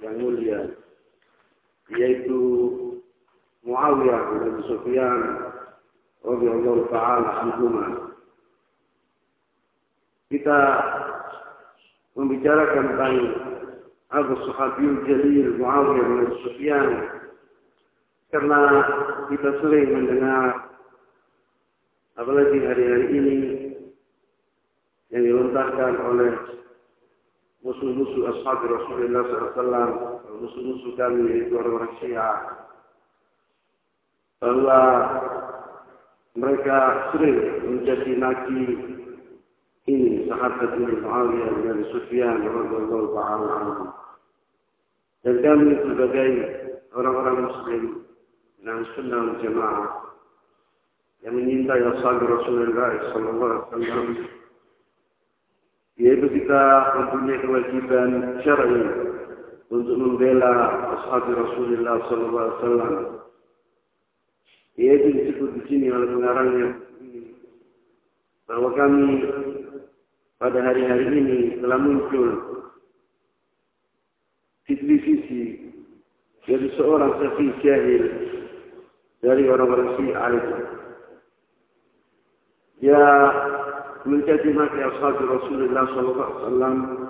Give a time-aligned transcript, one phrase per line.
[0.00, 0.60] yang mulia
[1.92, 2.40] yaitu
[3.60, 5.20] Muawiyah bin Sufyan
[6.24, 7.86] radhiyallahu taala anhuma.
[10.32, 10.60] Kita
[12.16, 13.16] membicarakan tentang
[14.16, 16.88] Abu Sahabiyul Jalil Muawiyah bin Sufyan
[18.32, 18.60] karena
[19.28, 20.72] kita sering mendengar
[22.16, 23.36] apalagi hari-hari ini
[25.10, 26.32] yang dilontarkan oleh
[27.66, 29.90] musuh-musuh ashab Rasulullah SAW,
[30.38, 32.38] musuh-musuh kami yaitu orang-orang Syiah,
[34.40, 34.80] bahwa
[36.38, 36.78] mereka
[37.12, 38.62] sering menjadi naki
[39.90, 43.86] ini sahabat ini Muawiyah bin Sufyan radhiyallahu taala anhu.
[45.20, 46.30] Dan kami sebagai
[46.96, 47.82] orang-orang muslim
[48.64, 49.88] dan sunnah jamaah
[51.26, 54.39] yang menyintai ashab Rasulullah sallallahu alaihi wasallam
[56.00, 56.62] yaitu kita
[56.96, 58.82] mempunyai kewajiban syar'i
[59.68, 60.52] untuk membela
[60.96, 63.20] ashab Rasulullah sallallahu alaihi
[64.80, 66.68] yaitu disebut di sini oleh pengarangnya
[68.48, 69.28] bahwa kami
[70.40, 72.28] pada hari-hari ini telah muncul
[74.64, 75.36] sisi
[76.48, 78.02] dari seorang saksi jahil
[79.20, 80.54] dari orang-orang Syiah itu.
[84.00, 87.00] Dia menjadi mati ashab Rasulullah SAW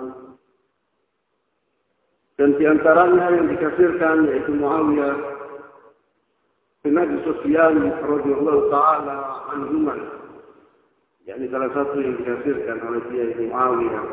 [2.41, 5.13] dan di antaranya yang dikafirkan yaitu Muawiyah
[6.81, 10.01] bin Abi Sufyan radhiyallahu taala anhumah.
[11.29, 14.05] Yakni salah satu yang dikafirkan oleh dia itu Muawiyah.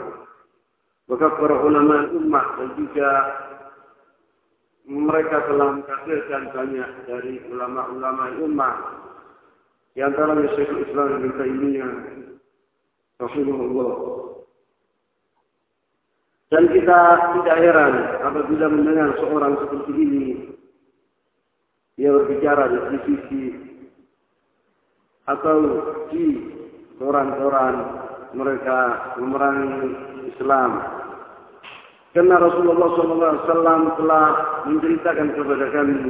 [1.08, 3.10] Maka para ulama ummah dan juga
[4.84, 8.76] mereka telah mengkafirkan banyak dari ulama-ulama ummah.
[9.96, 11.92] Di antaranya Syekh Islam Ibn Taimiyah
[13.18, 13.94] Rasulullah.
[16.48, 17.00] Dan kita
[17.36, 20.26] tidak heran apabila mendengar seorang seperti ini
[21.98, 23.42] dia berbicara di televisi
[25.28, 25.56] atau
[26.08, 26.24] di
[26.96, 27.74] koran-koran
[28.32, 28.78] mereka
[29.18, 29.92] memerangi
[30.30, 30.70] Islam.
[32.16, 34.26] Karena Rasulullah SAW telah
[34.64, 36.00] menceritakan kepada kami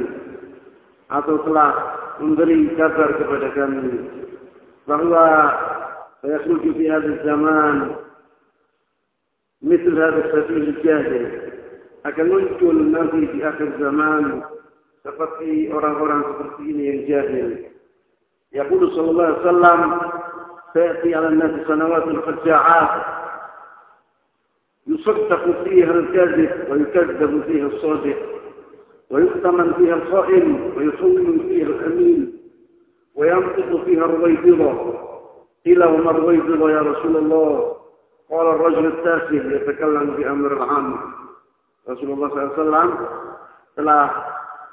[1.09, 1.69] atau telah
[2.21, 3.91] memberi kabar kepada kami
[4.87, 5.25] bahwa
[6.21, 7.95] فيخرج في هذا الزمان
[9.61, 11.49] مثل هذا السفيه الجاهل.
[12.23, 14.43] muncul nanti di akhir zaman
[15.03, 17.47] seperti orang-orang seperti ini yang jahil.
[18.55, 19.81] Yaqulu sallallahu alaihi wasallam
[21.15, 22.93] على الناس سنوات خداعات
[24.87, 28.19] يصدق فيها الكاذب ويكذب فيها الصادق.
[29.09, 30.47] ويؤتمن فيها الخائن
[30.77, 32.37] ويخون فيها الأمين.
[33.15, 34.73] وينطق فيها الرويبضة.
[35.64, 37.76] قيل وما الغيظ يا رسول الله
[38.30, 41.14] قال الرجل التافه يتكلم في أمر العام
[41.84, 42.88] Rasulullah SAW
[43.76, 44.04] telah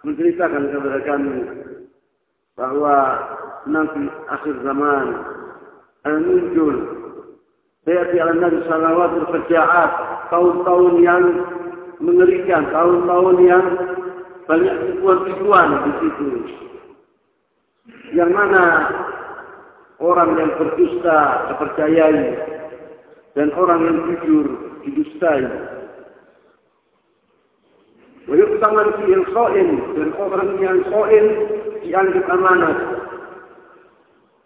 [0.07, 1.37] menceritakan kepada kami
[2.55, 2.95] bahwa
[3.67, 5.05] nanti akhir zaman
[6.07, 6.75] akan muncul
[7.81, 9.91] Sayati ala Nabi Salawat berfejaat
[10.29, 11.23] tahun-tahun yang
[11.97, 13.65] mengerikan, tahun-tahun yang
[14.45, 16.29] banyak tipuan-tipuan di situ.
[18.13, 18.63] Yang mana
[20.00, 21.18] orang yang berdusta
[21.52, 22.24] dipercayai
[23.36, 24.46] dan orang yang jujur
[24.84, 25.44] didustai.
[28.26, 31.26] Wayuktaman fi al-kha'in dan orang yang kha'in
[31.86, 32.78] dianggap amanat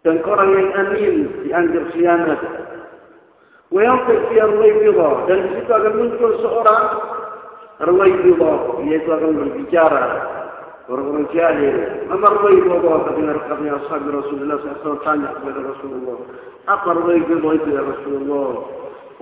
[0.04, 1.16] dan orang yang amin
[1.48, 2.40] dianggap khianat.
[3.70, 6.84] Wayangkut fi al-raybidah dan di akan muncul seorang
[7.80, 10.04] Rwaybidah yaitu akan berbicara
[10.90, 11.76] Orang-orang jahil.
[12.10, 16.18] Amar Rai Bawa Kami Rekam Ya Ashab Rasulullah SAW Tanya kepada Rasulullah.
[16.66, 18.50] Apa Rai Bawa itu Ya Rasulullah?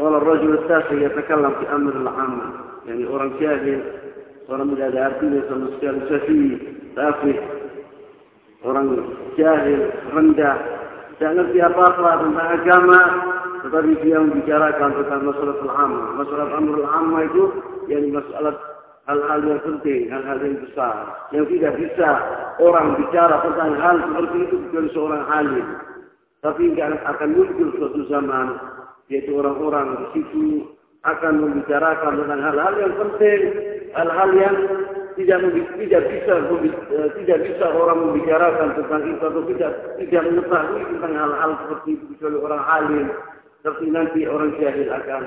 [0.01, 2.49] Walau Rajul Tasa Ya Takalam Ti Amr Al-Amma.
[2.89, 3.85] Yani orang jahil.
[4.49, 6.01] Orang tidak ada artinya sama sekali.
[6.09, 6.41] Jadi,
[6.97, 7.33] tapi
[8.65, 8.87] orang
[9.37, 9.81] jahil,
[10.17, 10.57] rendah.
[11.21, 13.01] Tidak ngerti apa-apa tentang agama.
[13.69, 16.05] Tetapi dia membicarakan tentang masalah Al-Amma.
[16.17, 17.43] Masalah Amr Al-Amma itu
[17.93, 18.57] yang masalah
[19.09, 20.95] hal-hal yang penting, hal-hal yang besar.
[21.33, 22.09] Yang tidak bisa
[22.61, 25.67] orang bicara tentang hal seperti itu kecuali seorang alim.
[26.39, 28.47] Tapi akan muncul suatu zaman,
[29.11, 30.45] yaitu orang-orang di situ
[31.03, 33.41] akan membicarakan tentang hal-hal yang penting,
[33.97, 34.57] hal-hal yang
[35.19, 35.41] tidak
[35.83, 36.35] tidak bisa
[36.95, 42.05] eh, tidak bisa orang membicarakan tentang itu atau tidak tidak mengetahui tentang hal-hal seperti itu
[42.15, 43.07] kecuali orang alim.
[43.59, 45.23] Seperti nanti orang jahil akan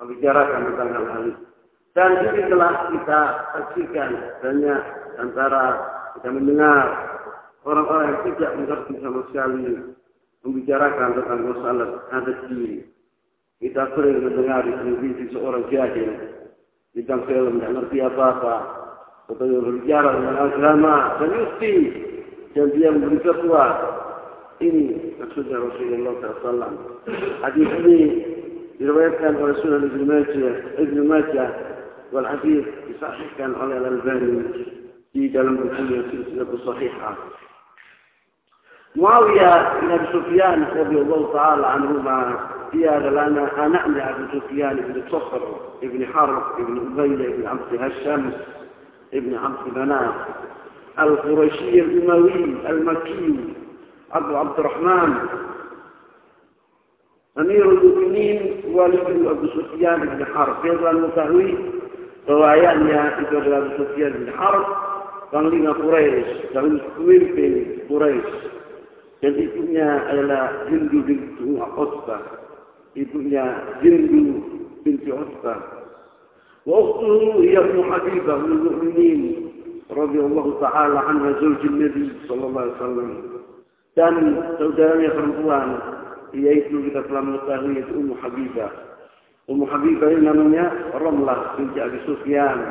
[0.00, 1.44] membicarakan tentang hal-hal itu.
[2.00, 3.20] Dan ini telah kita
[3.52, 4.80] saksikan banyak
[5.20, 5.64] antara
[6.16, 6.84] kita mendengar
[7.68, 9.60] orang-orang yang tidak mengerti sama sekali
[10.40, 12.88] membicarakan tentang masalah adat diri.
[13.60, 16.40] Kita sering mendengar di televisi seorang jahil
[16.96, 18.56] bintang film tidak ngerti apa-apa
[19.28, 21.74] atau yang berbicara dengan agama dan yusti
[22.56, 23.64] dan dia memberi fatwa
[24.64, 26.72] ini maksudnya Rasulullah SAW.
[27.44, 28.00] Hadis ini
[28.80, 31.50] diriwayatkan oleh Sunan Ibn Majah, Ibn Majah
[32.12, 32.64] والحديث
[33.00, 34.42] صحيح كان على الألباني
[35.12, 37.16] في كلام الحمية سلسلة صحيحة
[38.96, 45.02] معاوية بن أبي سفيان رضي الله تعالى عنهما في هذا الأنا أنا أبي سفيان بن
[45.10, 48.32] صخر بن حرب بن أبي بن عبد هشام
[49.12, 50.14] بن عبد مناف
[50.98, 52.34] القرشي الأموي
[52.68, 53.54] المكي
[54.12, 55.14] أبو عبد الرحمن
[57.38, 60.66] أمير المؤمنين والد أبو سفيان بن حرب.
[60.66, 61.79] أيضا متهوي
[62.28, 64.66] ayahnya itu adalah Sufyan ibn Harb
[65.32, 67.52] panglima Quraisy pemimpin
[67.86, 68.32] Quraisy
[69.20, 72.40] dan ibunya adalah Hindu bintu Utbah
[72.98, 73.44] ibunya
[73.82, 74.42] Jindu
[74.82, 75.60] binti Utbah.
[76.66, 79.20] Wa ukhtuhu hiya Ummu Habibah min mu'minin
[79.88, 83.10] radhiyallahu taala anha zaujin Nabi sallallahu alaihi wasallam.
[83.98, 84.14] Dan
[84.60, 85.68] saudaranya perempuan
[86.30, 88.89] yaitu kita telah mengetahui itu Ummu Habibah.
[89.50, 92.70] Ummu Habibah ini namanya Ramlah binti Abi Sufyan.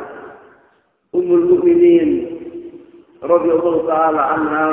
[1.12, 2.40] Ummul Mukminin
[3.20, 4.68] radhiyallahu taala anha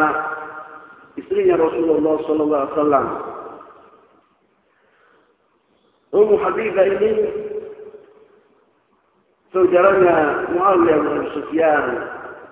[1.19, 3.06] istrinya Rasulullah sallallahu alaihi wasallam
[6.14, 7.11] Ummu Habibah ini
[9.50, 11.85] saudaranya Muawiyah bin Sufyan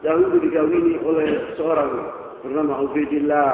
[0.03, 1.93] dahulu dikawini oleh seorang
[2.43, 3.53] bernama Ubaidillah.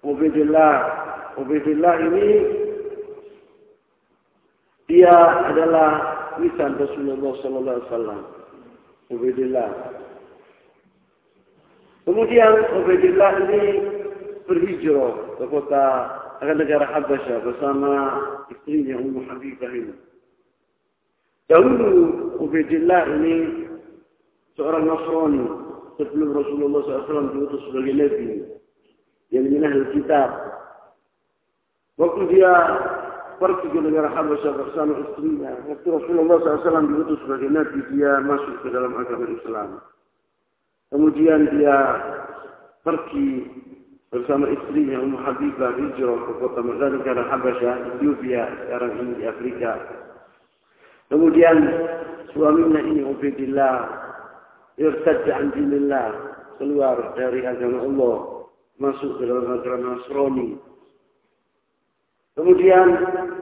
[0.00, 0.74] Ubaidillah,
[1.36, 2.28] Ubaidillah ini
[4.90, 5.14] dia
[5.46, 5.90] adalah
[6.42, 8.20] lisan Rasulullah sallallahu alaihi wasallam.
[9.14, 9.70] Ubaidillah.
[12.10, 12.52] Kemudian
[12.82, 13.62] Ubaidillah ini
[14.50, 15.84] berhijrah ke kota
[16.42, 17.92] akan negara Habasyah bersama
[18.50, 19.94] istrinya Ummu Habibah ini.
[21.46, 21.90] Dahulu
[22.42, 23.34] Ubaidillah ini
[24.58, 25.44] seorang Nasrani
[26.02, 28.26] sebelum Rasulullah SAW diutus sebagai Nabi
[29.30, 30.34] yang minahil kitab.
[32.00, 32.52] Waktu dia
[33.40, 38.68] pergi ke negara Habasyah bersama istrinya, waktu Rasulullah SAW diutus sebagai Nabi, dia masuk ke
[38.68, 39.80] dalam agama Islam.
[40.92, 41.76] Kemudian dia
[42.84, 43.48] pergi
[44.12, 49.72] bersama istrinya Ummu Habibah hijrah ke kota Mekah negara Habasyah, Ethiopia, sekarang ini di Afrika.
[51.08, 51.56] Kemudian
[52.36, 53.76] suaminya ini Ubaidillah
[54.76, 56.10] irtadda an dinillah,
[56.60, 58.16] keluar dari agama Allah,
[58.76, 60.69] masuk ke dalam agama Nasrani.
[62.38, 62.88] Kemudian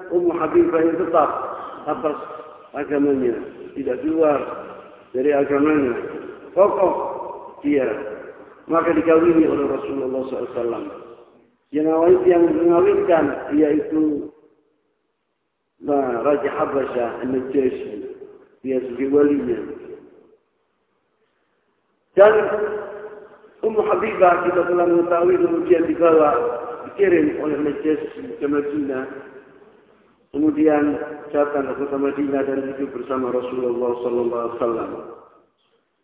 [0.08, 1.31] Ummu Habibah yang tetap
[1.85, 2.17] atas
[2.73, 3.37] agamanya,
[3.76, 4.38] tidak keluar
[5.12, 5.94] dari agamanya.
[6.56, 6.94] Kokoh
[7.61, 7.87] dia
[8.69, 10.85] maka dikawini oleh Rasulullah SAW.
[11.69, 11.88] Yang,
[12.25, 14.32] yang mengawinkan yaitu
[15.84, 18.17] nah, Raja Habasyah An-Najashi.
[18.64, 19.58] Dia sebagai walinya.
[22.17, 22.34] Dan
[23.62, 26.31] Ummu Habibah kita telah mengetahui kemudian dibawa
[26.87, 29.05] dikirim oleh Najashi ke Madinah.
[30.29, 30.85] Kemudian
[31.33, 34.99] datang ke kota Madinah dan hidup bersama Rasulullah Sallallahu.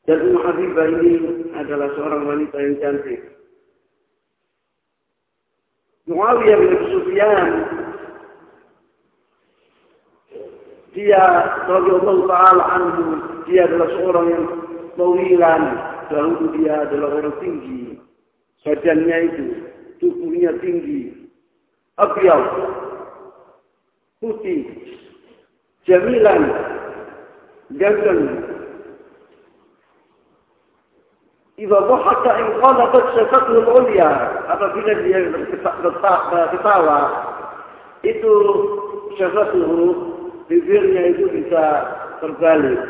[0.04, 1.12] Dan Ummu Habibah ini
[1.56, 3.20] adalah seorang wanita yang cantik.
[6.04, 7.48] Muawiyah bin Sufyan
[10.94, 11.24] dia
[11.66, 13.04] radhiyallahu taala anhu
[13.50, 14.44] dia adalah seorang yang
[14.94, 15.62] tawilan
[16.12, 17.98] dahulu dia adalah orang tinggi
[18.62, 19.44] badannya itu
[20.04, 21.32] tubuhnya tinggi
[21.96, 22.44] abyal
[24.20, 24.68] putih
[25.88, 26.44] jamilan
[27.80, 28.20] ganteng
[31.54, 34.10] Iza dhahaka in qalabat syafatuhu al-ulya.
[34.50, 35.22] Apabila dia
[36.50, 37.00] ketawa,
[38.02, 38.32] itu
[39.14, 39.86] syafatuhu,
[40.50, 41.62] bibirnya itu bisa
[42.18, 42.80] terbalik.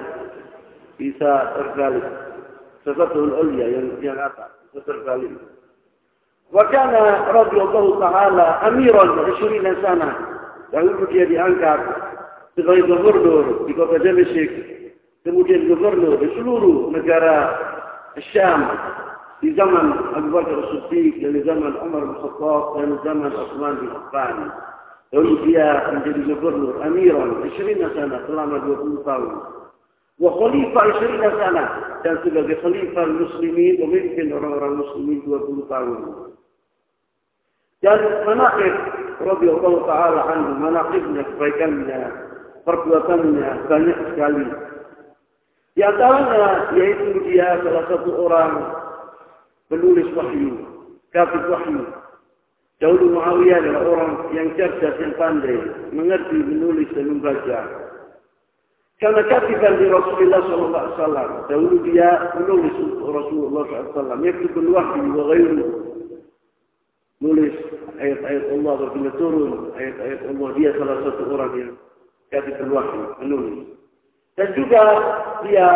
[0.96, 2.08] Bisa terbalik.
[2.88, 5.36] Syafatuhu al-ulya yang yang atas, bisa terbalik.
[6.52, 6.94] وكان
[7.34, 10.14] رضي الله تعالى أميرا عشرين سنة.
[10.72, 11.80] ويوجد بأنكار
[12.56, 14.50] تغي غفرنور بقوة جمشك
[15.24, 17.58] تموجد غفرنور بشلورو مجرى
[18.16, 18.68] الشام.
[19.40, 24.50] في زمن أبو بكر الصديق في زمن عمر بن الخطاب في زمن عثمان بن عفان.
[25.14, 28.98] ويوجد مجد غفرنور أميرا عشرين سنة سلامة يقول
[30.20, 31.93] وخليفة عشرين سنة.
[32.04, 36.00] Dan sebagai khalifah muslimin memimpin orang-orang muslimin 20 tahun
[37.80, 38.74] dan manaqib
[39.24, 42.02] radhiyallahu taala anhu manaqibnya kebaikannya
[42.68, 44.46] perbuatannya banyak sekali
[45.74, 48.52] Di antaranya yaitu dia salah satu orang
[49.66, 50.54] penulis wahyu,
[51.10, 51.82] kafir wahyu.
[52.78, 55.58] Dahulu Muawiyah adalah orang yang cerdas, yang pandai,
[55.90, 57.83] mengerti, menulis dan membaca.
[59.02, 61.50] Karena katiban di Rasulullah SAW.
[61.50, 64.22] Dahulu dia menulis Rasulullah SAW.
[64.22, 65.66] Yaktubul wahyi wa ghairu.
[67.18, 67.56] Nulis
[67.98, 69.52] ayat-ayat Allah apabila turun.
[69.74, 70.48] Ayat-ayat Allah.
[70.54, 71.72] Dia salah satu orang yang
[72.30, 73.56] katibul wahyi, menulis.
[74.34, 74.82] Dan juga
[75.46, 75.68] dia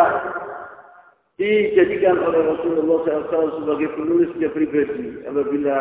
[1.39, 2.97] dijadikan oleh Rasulullah
[3.31, 5.23] SAW sebagai penulis dia pribadi.
[5.23, 5.75] Apabila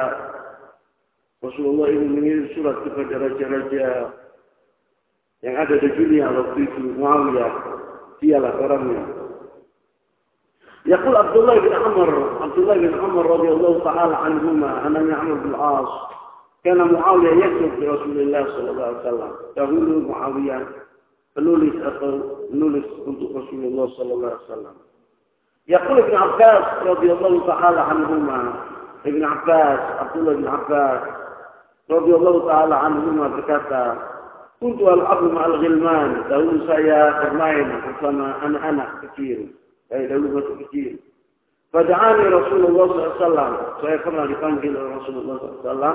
[1.42, 3.86] Rasulullah ingin mengirim surat kepada raja-raja
[5.42, 7.52] يعني هذا دجولي على طريق معاوية
[8.20, 9.06] في الأكرمية
[10.86, 15.34] يقول عبد الله بن عمر عبد الله بن عمر رضي الله تعالى عنهما أن عمرو
[15.34, 15.88] بن العاص
[16.64, 20.66] كان معاوية يكتب لرسول الله صلى الله عليه وسلم يقول معاوية
[21.36, 22.20] فنولس أخو
[22.52, 24.74] نولس كنت رسول الله صلى الله عليه وسلم
[25.68, 28.54] يقول ابن عباس رضي الله تعالى عنهما
[29.06, 31.00] ابن عباس عبد الله بن عباس
[31.90, 34.17] رضي الله تعالى عنهما بكتا
[34.60, 36.22] كنت ألعب مع الغلمان.
[36.30, 39.46] له سيا قرنين حسنا أنا أنا كثير.
[39.92, 40.96] أي له كثير.
[41.72, 43.56] فدعاني رسول الله صلى الله عليه وسلم.
[43.80, 45.94] سيقرنا لكم إلى رسول الله صلى الله عليه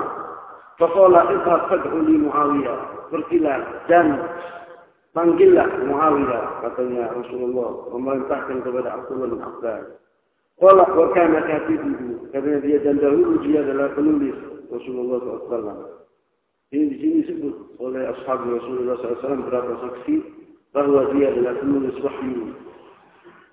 [0.78, 2.76] فقال إذا فدع لي معاوية.
[3.12, 4.18] فرقلا جن
[5.14, 6.40] فانقلا معاوية.
[6.62, 7.88] قتل يا رسول الله.
[7.92, 9.82] وما ينتحكم قبل عقل من أقدار
[10.62, 12.14] قال وكان كاتبه.
[12.32, 14.34] كبير يدن له جياد لا تنوليس
[14.72, 16.03] رسول الله صلى الله عليه وسلم.
[16.74, 20.14] Ini di sini disebut oleh ashab Rasulullah SAW berapa saksi
[20.74, 22.50] bahwa dia adalah penulis wahyu.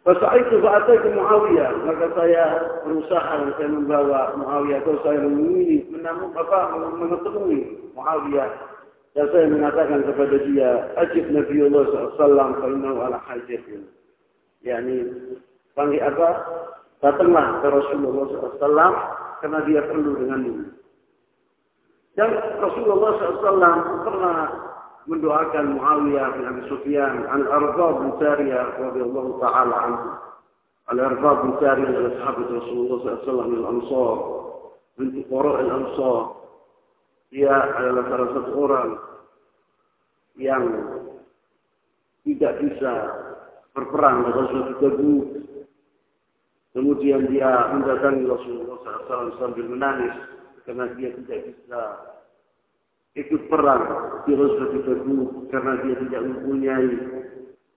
[0.02, 1.86] Fasaitu fa'ataitu Muawiyah.
[1.86, 2.46] Maka saya
[2.82, 8.50] berusaha saya membawa Muawiyah atau saya menemui, menemui apa, menemui Muawiyah.
[9.14, 13.86] Dan saya mengatakan kepada dia, Ajib Nabiullah SAW fa'innahu ala hajatin.
[14.66, 14.98] Yani,
[15.78, 16.30] panggil apa?
[17.06, 18.26] Datanglah ke Rasulullah
[18.58, 18.94] SAW
[19.46, 20.81] karena dia perlu denganmu.
[22.22, 24.38] Dan Rasulullah SAW pernah
[25.10, 30.10] mendoakan Muawiyah bin Abi Sufyan an Arbab bin Sariyah radhiyallahu taala anhu.
[30.94, 34.16] Al Arbab bin Sariyah adalah sahabat Rasulullah SAW min Ansar,
[35.02, 36.22] Fuqara al-Ansar.
[37.34, 38.90] Dia adalah salah satu orang
[40.38, 40.64] yang
[42.22, 42.94] tidak bisa
[43.74, 45.26] berperang dalam suatu Tabuk.
[46.78, 48.78] Kemudian dia mendatangi Rasulullah
[49.10, 50.14] SAW sambil menangis
[50.70, 52.11] karena dia tidak bisa
[53.18, 53.84] ikut perang
[54.24, 56.90] di Rasul Tabuk karena dia tidak mempunyai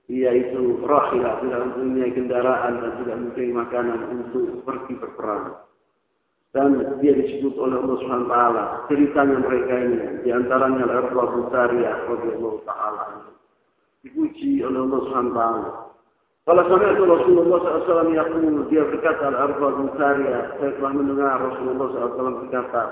[0.05, 5.65] yaitu rahilah, tidak mempunyai kendaraan dan tidak mempunyai makanan untuk pergi berperang.
[6.55, 8.37] Dan dia disebut oleh Allah SWT.
[8.87, 13.05] Ceritanya mereka ini, di antaranya Al-Arba Butariyah, Allah Ta'ala.
[14.07, 15.41] Dipuji oleh Allah SWT.
[16.45, 22.83] Kalau sampai itu Rasulullah SAW yaqul, dia berkata al-arba saya telah mendengar Rasulullah SAW berkata,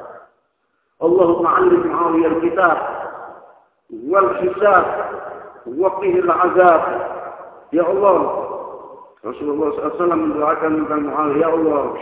[1.03, 2.79] اللهم علم معاوية الكتاب
[4.07, 4.85] والحساب
[5.79, 6.83] وقه العذاب.
[7.73, 8.19] يا الله
[9.27, 11.97] رسول الله صلى الله عليه وسلم دعاك من معاوية يا الله.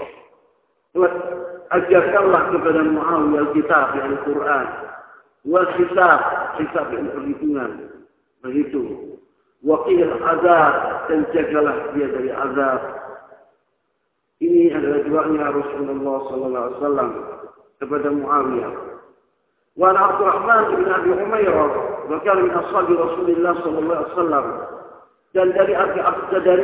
[1.73, 4.67] أجاك الله كبدا معاوية الكتاب يعني القرآن
[5.45, 6.21] والحساب.
[6.61, 7.71] حساب يعني perhitungan
[8.45, 8.83] begitu
[9.65, 10.75] وقيه العذاب
[11.09, 12.81] dan jagalah dia dari azab
[14.41, 17.11] ini adalah doanya Rasulullah sallallahu alaihi wasallam
[17.81, 18.73] kepada Muawiyah
[19.81, 21.71] وعن عبد الرحمن بن أبي حمير
[22.11, 24.61] وكان من أصحاب رسول الله صلى الله عليه وسلم.
[25.37, 25.77] جدري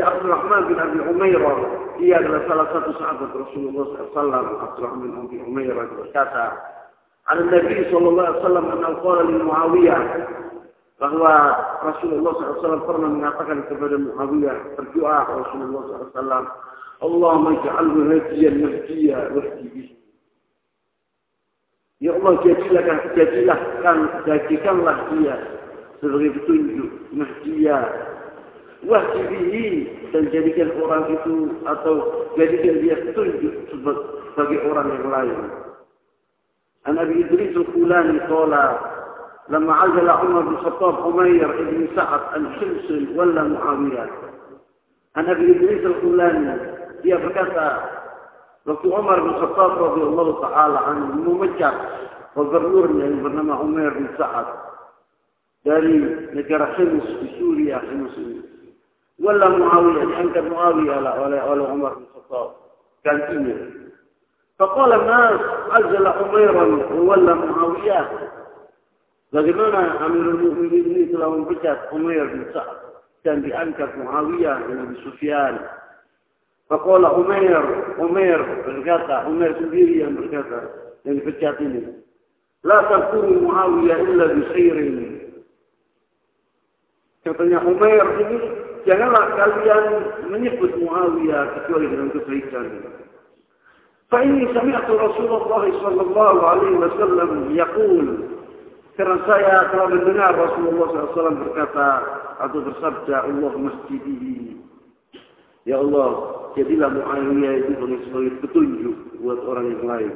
[0.03, 1.49] عبد الرحمن بن أبي حمير
[1.97, 2.15] هي
[2.49, 6.53] ثلاثة صحابة رسول الله صلى الله عليه وسلم عبد الرحمن بن أبي حمير وكاتا
[7.29, 10.27] عن النبي صلى الله عليه وسلم أنه قال لمعاوية
[11.01, 15.01] فهو رسول الله صلى الله عليه وسلم قرنا من أعتقد كبير معاوية في
[15.41, 16.47] رسول الله صلى الله عليه وسلم
[17.03, 19.96] اللهم اجعله هدية المهدية وحدي به
[22.02, 25.36] Ya Allah jadilah jadilah kan jadikanlah dia
[26.02, 27.78] sebagai petunjuk mahdiya
[28.90, 29.68] wahdi bihi
[30.10, 35.40] dan jadikan orang itu atau jadikan dia petunjuk sebagai orang yang lain.
[36.90, 38.66] An Abi Idris al-Khulani qala
[39.52, 44.10] لما عزل عمر بن الخطاب عمير بن سعد الحمص ولا معاوية
[45.16, 46.56] عن أبي إدريس الخلاني
[47.02, 47.68] dia berkata
[48.69, 51.17] رسول عمر بن الخطاب رضي الله تعالى عنه
[52.37, 54.47] وضرور من البرنامج عمر بن سعد.
[55.65, 55.99] داري
[56.33, 58.19] نجر حمص في سوريا حمص.
[59.23, 62.51] ولا معاوية لأنك معاوية لا ولا, ولا عمر بن الخطاب.
[63.05, 63.73] كان إمير
[64.59, 68.31] فقال الناس عزل عميرا وولى معاوية.
[69.33, 72.77] لقدنا أمير المؤمنين مثل منبجد عمير بن سعد.
[73.25, 75.59] كان بأنكر معاوية يعني بن سفيان
[78.67, 80.59] Berkata, Umair sendiri yang berkata,
[81.07, 82.03] yang dipecat ini.
[82.67, 84.97] La takunu Muawiyah illa bisairin.
[87.23, 88.39] Katanya Umair ini,
[88.83, 89.85] janganlah kalian
[90.27, 92.67] menyebut Muawiyah kecuali dengan kebaikan.
[94.07, 98.07] فإني سمعت رسول الله صلى الله عليه وسلم يقول
[98.97, 101.89] karena saya telah mendengar Rasulullah SAW berkata
[102.41, 104.57] atau bersabda Allah masjidihi
[105.69, 107.72] Ya Allah jadilah Muawiyah itu
[108.10, 110.14] sebagai petunjuk buat orang yang lain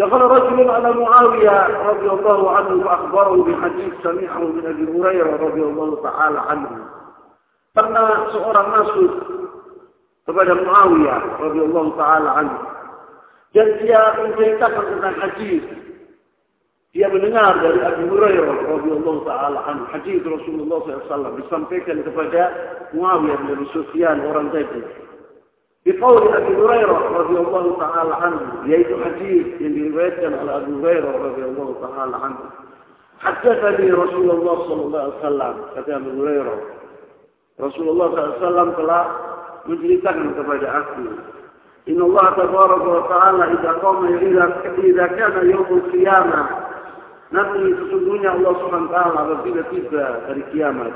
[0.00, 5.90] دخل رجل على معاوية رضي الله عنه وأخبره بحديث سمعه من أبي هريرة رضي الله
[6.02, 6.70] تعالى عنه
[7.76, 9.12] Pernah seorang masuk
[10.26, 12.58] kepada Muawiyah radhiyallahu taala anhu
[13.50, 15.62] dan dia menceritakan tentang hadis
[16.95, 21.01] يا من النار ذلك أبي هريرة رضي الله تعالى عنه حديث رسول الله صلى الله
[21.11, 24.81] عليه وسلم بسمبيك لتفجاء معاوية بن سفيان ورندته
[25.85, 31.43] بقول أبي هريرة رضي الله تعالى عنه يأتي حديث اللي رواية على أبي هريرة رضي
[31.43, 32.37] الله تعالى عنه
[33.19, 36.61] حدثني رسول الله صلى الله عليه وسلم كتاب أبي هريرة
[37.61, 39.05] رسول الله صلى الله عليه وسلم قال
[39.65, 40.85] مجلسا تفجاء
[41.89, 44.05] إن الله تبارك وتعالى إذا قام
[44.83, 46.64] إذا كان يوم القيامة
[47.35, 50.93] Namun sesungguhnya Allah SWT apabila tiba dari kiamat.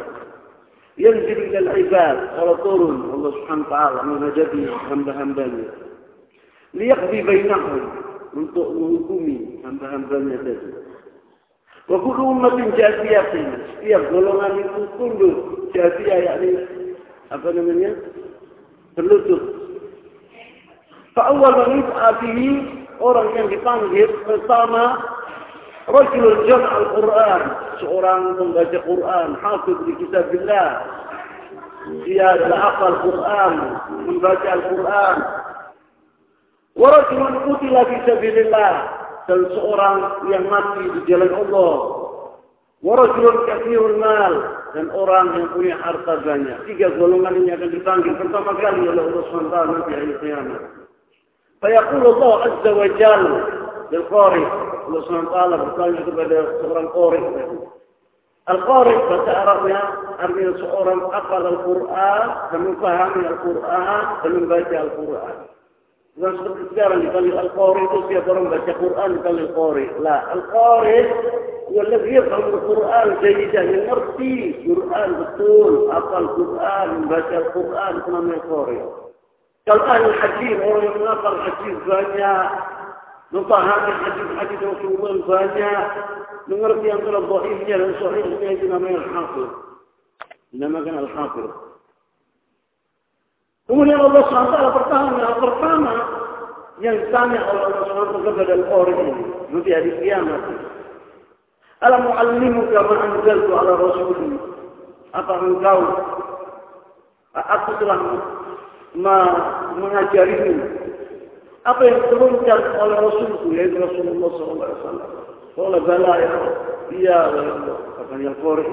[0.95, 2.17] Yang ilal ibad.
[2.39, 3.75] Kalau turun Allah SWT
[4.07, 5.67] menjadi hamba-hambanya.
[6.71, 7.83] Liakbi bainahum.
[8.29, 10.69] Untuk menghukumi hamba-hambanya tadi.
[11.91, 13.55] Wa umatin jahsiyah ini.
[13.75, 15.35] Setiap golongan itu tunduk.
[15.75, 16.49] jahsiyah yakni
[17.35, 17.91] apa namanya?
[18.95, 19.43] Berlutut.
[21.17, 21.83] Fa'awal man
[22.99, 24.99] orang yang dipanggil pertama
[25.89, 27.41] Rajul jam' al-Quran.
[27.81, 29.27] Seorang membaca Quran.
[29.41, 30.69] Hafiz di kitabillah.
[32.05, 33.53] Dia adalah hafal Quran.
[34.05, 35.15] Membaca Al-Quran.
[36.77, 38.73] Warajulun kutila fi sabilillah.
[39.25, 39.97] Dan seorang
[40.29, 41.75] yang mati di jalan Allah.
[42.85, 44.33] Warajulun kathirul mal.
[44.77, 46.69] Dan orang yang punya harta banyak.
[46.69, 50.61] Tiga golongan ini akan dipanggil pertama kali oleh Allah SWT nanti hari kiamat.
[51.65, 53.41] Fayaqul Allah Azza wa Jalla.
[54.89, 57.19] Rasulullah SAW taala bertanya kepada seorang qori.
[58.49, 59.81] Al-qori bahasa Arabnya
[60.17, 65.35] artinya seorang hafal Al-Qur'an dan memahami Al-Qur'an dan membaca Al-Qur'an.
[66.19, 69.85] Bukan seperti sekarang dipanggil Al-Qari itu setiap orang baca Quran dipanggil Qari.
[70.03, 70.99] Lah, Al-Qari
[71.71, 74.33] yang lebih Al-Quran jayidah, yang mengerti
[74.67, 78.79] Quran betul, apal Quran, baca quran itu namanya Qari.
[79.63, 82.47] Kalau ahli hadis, orang yang menghafal hadis banyak,
[83.33, 85.91] نطهر هذا الحديث حديث رسول الله فاجا
[86.47, 89.47] نمرت ان ترى الضعيف جل صحيح سيدنا ما الحافظ
[90.53, 91.49] انما كان الحافظ
[93.67, 96.03] ثم يرى الله سبحانه وتعالى برطانا من البرطانا
[96.79, 100.39] ينسامع الله سبحانه وتعالى قبل الاورين نبي هذه القيامة.
[101.83, 104.37] الم اعلمك ما أنزلت على رسولي
[105.15, 105.85] أفهم قول.
[107.35, 108.21] أقدر
[108.95, 109.23] ما
[109.77, 110.01] ما
[111.69, 114.97] apa yang turunkan oleh Rasulku yaitu Rasulullah SAW.
[115.53, 116.29] Qala bala ya
[116.89, 117.77] Iya ya Allah.
[118.01, 118.65] Kata yang Qori.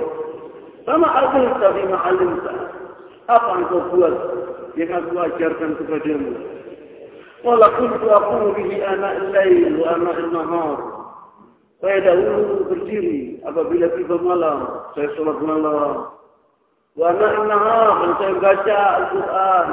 [0.89, 2.55] Sama artinya bima alimta.
[3.29, 4.15] Apa yang kau buat
[4.81, 6.33] yang aku ajarkan kepadamu.
[7.45, 10.79] Qala kuntu aqulu bihi ana al-lail wa ana al-nahar.
[11.85, 16.17] Saya dahulu berdiri apabila tiba malam, saya sholat malam.
[16.97, 19.69] Wa ana al-nahar, dan saya baca Al-Quran.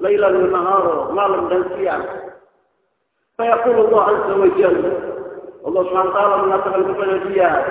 [0.00, 2.04] Lailan nahar, malam dan siang.
[3.40, 4.92] فيقول الله عز وجل
[5.66, 7.64] الله سبحانه وتعالى من أتقل البلديات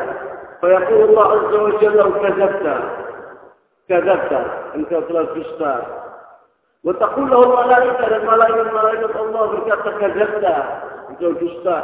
[0.61, 2.79] فيقول الله عز وجل لو كذبت
[3.89, 4.33] كذبت
[4.75, 5.81] أنت ثلاث فستان
[6.83, 10.45] وتقول له الملائكة الملائكة الملائكة الله بركات كذبت
[11.09, 11.83] أنت فستان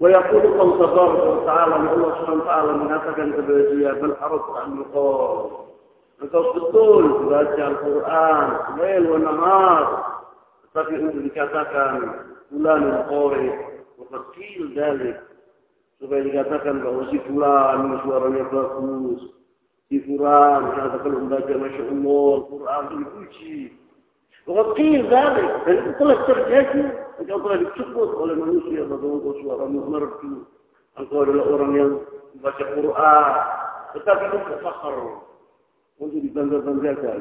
[0.00, 5.50] ويقول الله تبارك وتعالى من الله سبحانه وتعالى من أتقل البلديات بل أردت أن يقول
[6.22, 8.46] أنت betul baca Al-Quran
[8.78, 9.84] leil wa nahar
[10.74, 10.94] tapi
[12.54, 13.50] fulan qori
[13.98, 15.18] wakil dalik
[15.98, 19.22] supaya dikatakan bahwa si fulan suaranya bagus.
[19.90, 23.56] Si fulan katakan membaca masya Allah Quran itu dipuji.
[24.46, 26.82] Wakil dalik dan itu telah terjadi
[27.18, 30.46] engkau telah disebut oleh manusia bahwa engkau suara merdu.
[30.94, 31.90] Engkau adalah orang yang
[32.38, 33.32] membaca Quran
[33.98, 34.96] tetapi itu fakar.
[35.94, 37.18] Untuk dibangga-banggakan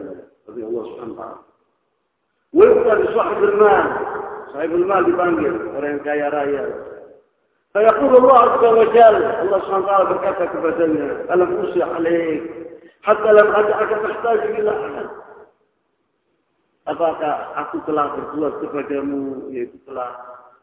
[0.49, 1.45] oleh Allah Subhanahu wa taala.
[2.57, 2.65] Wa
[4.53, 6.65] صاحب المال يبانجل ورين كايا رايا
[7.73, 12.43] فيقول الله عز وجل الله سبحانه وتعالى بركتك بدنا الم اصلح عليك
[13.03, 15.07] حتى لم ادعك تحتاج إلى احد
[16.87, 17.21] أباك
[17.55, 20.07] أكو تلا بطلت بدمو يكو تلا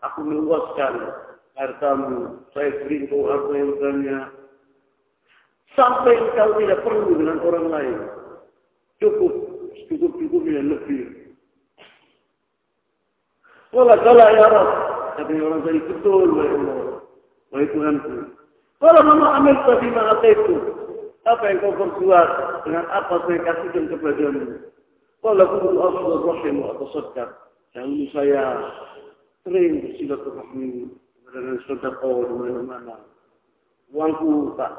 [0.04, 1.12] أكو ملوث كان
[1.60, 2.00] أرتام
[2.54, 4.28] سايف رينكو أرتو يوزانيا
[5.78, 7.96] Sampai engkau tidak perlu dengan orang lain.
[8.98, 9.32] Cukup.
[9.86, 11.19] Cukup-cukup yang lebih.
[13.70, 14.68] Oh, tolak, tolak ya Rob.
[15.14, 16.78] Tapi orang tadi betul, wahai Allah.
[17.54, 18.14] Wahai Tuhanku.
[18.82, 20.56] Kalau mama amil tadi mata itu,
[21.28, 22.28] apa yang kau berbuat
[22.66, 24.72] dengan apa saya kasihkan kepadamu?
[25.20, 27.28] Kalau oh, aku berasal rahim atau sedekah,
[27.76, 28.42] dahulu saya
[29.44, 30.90] sering bersilaturahmi
[31.28, 32.96] dengan sedekah di mana-mana.
[33.92, 34.72] Uangku tak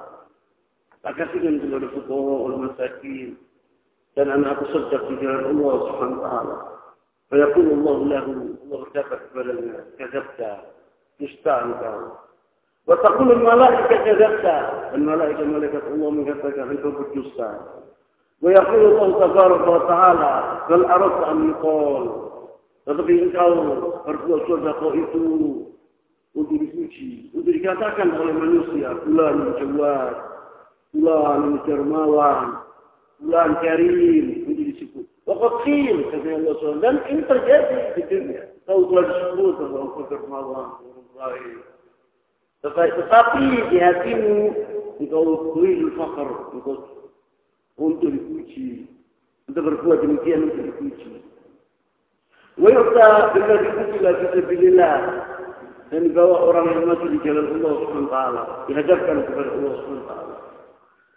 [1.05, 3.39] tak kasihkan kepada fakir, orang miskin,
[4.17, 6.57] dan anak aku sedekah di jalan Allah Subhanahu Wa Taala.
[7.31, 10.40] Fayaqulu Allah lahu الله كتبت kepadanya كذبت
[11.18, 12.00] dusta engkau
[12.86, 14.46] وتقول الملائكة كذبت
[14.94, 17.50] الملائكة ملائكة الله mengatakan engkau berdusta
[18.42, 20.32] ويقول الله تبارك وتعالى
[20.70, 22.04] بل أردت أن يقال
[22.86, 23.50] tetapi engkau
[24.06, 25.26] berbuat sedekah itu
[26.38, 30.14] untuk dipuji, untuk dikatakan oleh manusia, bulan menjawab,
[30.94, 32.62] bulan dermawan,
[33.18, 35.06] bulan karim, untuk disebut.
[35.26, 36.78] Wakil, kata Allah SWT.
[36.78, 38.44] Dan ini terjadi di dunia.
[38.71, 40.67] سو ګل شکو ته ورو کو ما وان
[41.19, 41.39] راي
[42.75, 44.21] فاستطيع يتم
[45.01, 46.77] نقول طويل الفقر نقول
[47.77, 48.67] كنت لكوتشي
[49.49, 51.11] انت بركوة جميكية انت لكوتشي
[52.61, 55.23] ويؤتى بالذي قتل في سبيل الله
[55.91, 60.35] يعني بوا أورام المسجد جلال الله سبحانه وتعالى يهجبك أن كفر الله سبحانه وتعالى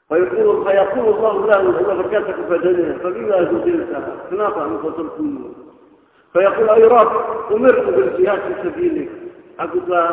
[0.08, 3.92] فيقول فيقول الله له إذا فكاتك فدنه فبما زلت
[4.30, 5.63] سناطة أن فتركني
[6.34, 7.10] Fayaqul ay Rabb,
[7.54, 9.10] umirku berjihad di sabilik.
[9.62, 10.10] Aku telah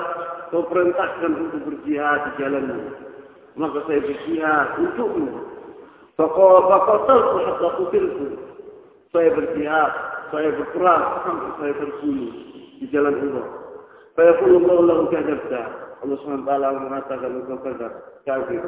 [0.53, 2.93] kau perintahkan untuk berjihad di jalanmu.
[3.57, 5.33] Maka saya berjihad untukmu.
[6.21, 8.27] Faqatalku hatta kutilku.
[9.09, 9.91] Saya berjihad,
[10.29, 12.31] saya berperang sampai saya terbunuh
[12.77, 13.47] di jalan Allah.
[14.13, 15.61] Fayaqul Allah lahu kadabta.
[16.05, 16.53] Allah SWT
[16.85, 17.93] mengatakan engkau kadab,
[18.29, 18.61] kafir,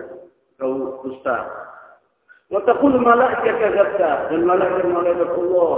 [0.57, 1.37] kau dusta.
[2.49, 5.77] Wa taqul malaika kadabta dan malaikat malaikat Allah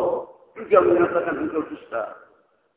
[0.57, 2.03] juga mengatakan engkau dusta.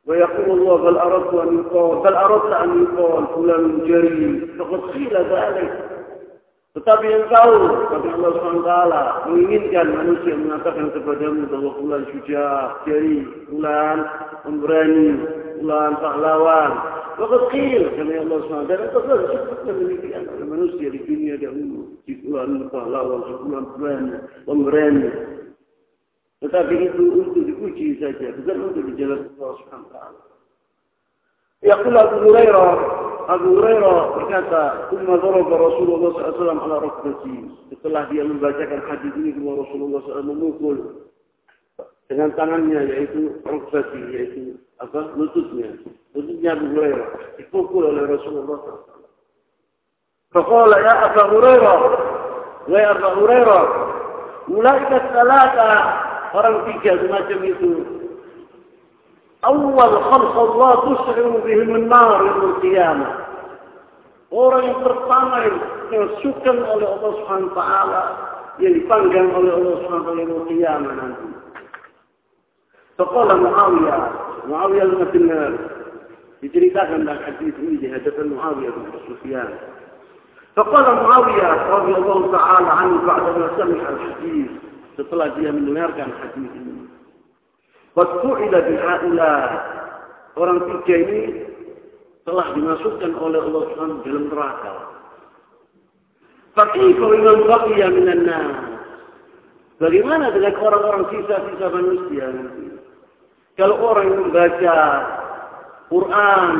[0.08, 4.24] Yaqulu Allah bal aradtu an yuqal bal aradta an yuqal fulan jari
[4.56, 5.72] faqad qila dhalik
[6.78, 7.58] tetapi yang tahu,
[7.90, 8.72] kata Allah SWT,
[9.26, 14.06] menginginkan manusia mengatakan kepadamu bahwa bulan syujah, jari, bulan
[14.46, 15.18] pemberani,
[15.58, 16.70] bulan pahlawan.
[17.18, 21.80] Maka kil, kata Allah SWT, dan itu telah disebutkan demikian oleh manusia di dunia dahulu.
[22.06, 25.08] Di bulan pahlawan, di bulan pemberani, pemberani.
[26.43, 29.97] Tetapi itu untuk dipuji saja, bukan untuk dijalankan Allah SWT.
[31.63, 32.67] يقول أبو هريرة
[33.23, 39.63] Abu Hurairah berkata, "Tsumma daraba Rasulullah SAW ala rukbati." Setelah dia membacakan hadis ini kepada
[39.63, 41.07] Rasulullah SAW memukul
[42.11, 45.71] dengan tangannya yaitu rukbati yaitu apa lututnya
[46.11, 47.07] lututnya Abu Hurairah
[47.39, 49.07] dipukul oleh Rasulullah SAW.
[50.35, 51.79] Faqala ya Abu Hurairah,
[52.67, 53.63] wa ya Abu Hurairah,
[54.51, 54.97] ulaika
[56.34, 57.72] orang tiga semacam itu
[59.38, 63.08] أول خلق الله تسعر بهم النار يوم القيامة
[64.28, 65.56] Orang yang pertama yang
[65.88, 68.02] dimasukkan oleh Allah Subhanahu Taala
[68.60, 71.28] yang dipanggang oleh Allah Subhanahu Taala yang kiamat nanti.
[73.00, 74.02] Sekolah Muawiyah,
[74.52, 74.84] Muawiyah
[75.16, 75.32] bin
[76.44, 79.48] diceritakan dalam hadis ini di hadapan Muawiyah bin Sufyan.
[80.58, 84.50] فقال معاوية رضي الله تعالى عنه بعدما سمع الحديث
[84.98, 86.88] setelah dia mendengarkan hadis ini
[87.98, 89.34] Fatsu'ila bihaula.
[90.38, 91.22] Orang tiga ini
[92.22, 94.74] telah dimasukkan oleh Allah SWT dalam neraka.
[96.54, 98.22] Fakifa iman baqiya minan.
[99.82, 102.66] Bagaimana dengan orang-orang sisa-sisa manusia nanti?
[103.58, 104.76] Kalau orang yang membaca
[105.90, 106.50] Quran,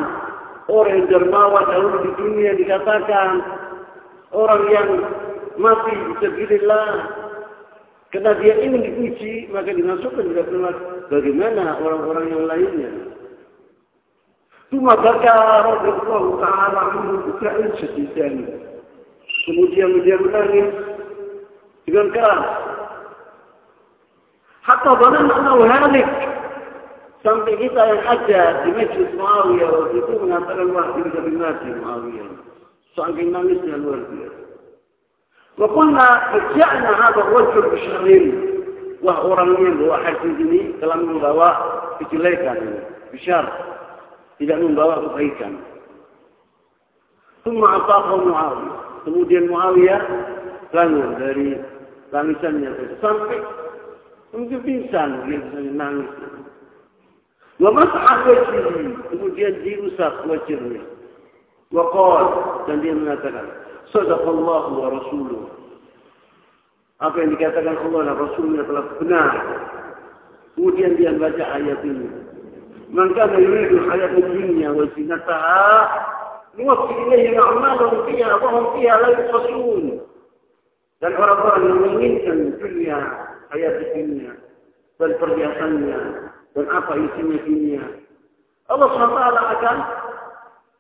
[0.66, 3.29] orang yang dermawan dahulu di dunia dikatakan
[4.35, 4.88] orang yang
[5.55, 7.18] mati sebilillah
[8.09, 10.77] karena dia ingin dipuji, maka dimasukkan ke dalam
[11.12, 12.90] bagaimana orang-orang yang lainnya.
[14.73, 15.33] Cuma baca
[15.64, 18.49] Rasulullah Ta'ala membukain sedisan.
[19.44, 20.68] Kemudian dia menangis
[21.85, 22.44] dengan keras.
[24.64, 26.09] Hatta banan anau halik.
[27.25, 32.29] Sampai kita yang ada di Masjid Muawiyah waktu itu mengatakan wah lebih mati Muawiyah.
[32.97, 34.48] Saking nangisnya luar biasa.
[35.59, 38.49] وقلنا متعنا هذا الرجل بشرين
[39.03, 42.05] وهو رمين هو حرسيني كلام من بواء في
[42.37, 43.53] كان بشر
[44.40, 45.57] إذا من بواء بخي كان.
[47.44, 48.73] ثم أعطاه معاوية.
[49.05, 50.27] ثم معاوية
[50.73, 51.64] كان يدري
[52.12, 53.44] كان يسمي الصنف
[54.33, 56.07] ثم في إنسان يسمي نعم
[57.61, 58.97] ومسح وجهه.
[59.11, 60.81] ثم جدي وسخ وجهه.
[61.73, 62.27] وقال
[62.66, 65.42] تندي من تكلم Sadaqallahu wa rasuluh.
[66.98, 69.31] Apa yang dikatakan Allah dan Rasulnya telah benar.
[70.59, 72.11] Kemudian dia baca ayat ini.
[72.90, 75.79] Man kana yuridu hayat dunya wa zinataha
[76.59, 79.85] nuwaffi ilayhim a'malahum fiha wa hum fiha la yuqasun.
[80.98, 82.98] Dan orang-orang yang menginginkan dunia,
[83.55, 84.35] hayat dunia,
[84.98, 86.01] dan perhiasannya,
[86.59, 87.85] dan apa isinya dunia.
[88.66, 89.77] Allah SWT akan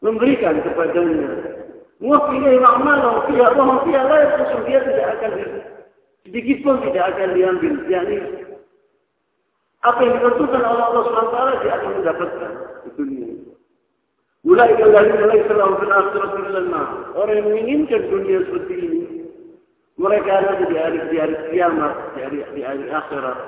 [0.02, 1.57] memberikan kepadanya.
[1.98, 4.60] Muwaffi ilayhim a'malahum fiha hum fiha la yuqasun.
[4.70, 5.32] Dia tidak akan
[6.22, 7.74] sedikit pun tidak akan diambil.
[7.90, 8.16] Yani
[9.82, 12.52] apa yang ditentukan oleh Allah SWT dia akan mendapatkan
[12.86, 13.28] di dunia.
[14.46, 16.32] Mulai dari mulai selalu fil akhirat
[17.18, 19.02] Orang yang menginginkan dunia seperti ini,
[19.98, 23.38] mereka ada di hari di hari kiamat, di hari di hari akhirat,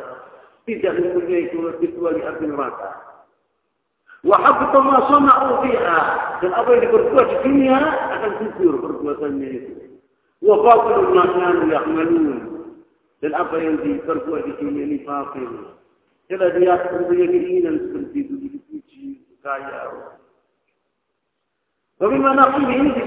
[0.67, 1.47] tidak mempunyai
[1.79, 3.10] kecuali api neraka.
[4.25, 6.27] وحفظ ما صنعوا فيها.
[6.41, 7.01] في الأرض أبو يقول
[7.43, 9.29] فيها أكن تنسير فرقوة
[10.43, 12.51] وباطل ما كانوا يعملون.
[13.21, 15.49] في للأبا ينزي الدنيا كميني باطل
[16.31, 19.93] إذا ديات فرقوة كمينينا نسكنتيدو لكتوشي كايا
[22.01, 23.01] وبما نقول ينزي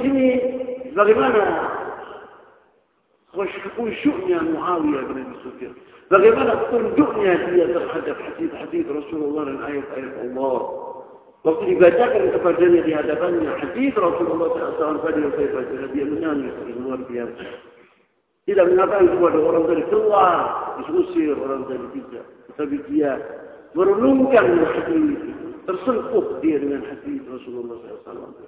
[3.33, 5.73] خش بغيمانا وشؤنيا معاوية بن أبي سفيان.
[6.11, 10.92] بغيمانا تقول دؤنيا هي الحديث حديث رسول الله الآية آية الله.
[11.43, 17.03] Waktu dibacakan kepadanya di hadapannya hadis Rasulullah SAW pada yang saya baca, dia menangis luar
[17.03, 17.43] biasa.
[18.47, 20.35] Tidak mengatakan kepada orang tadi keluar,
[20.79, 22.25] diusir orang tadi tidak.
[22.55, 23.19] Tapi dia
[23.75, 24.99] merenungkan hati
[25.67, 27.75] tersentuh dia dengan hati Rasulullah
[28.07, 28.47] SAW.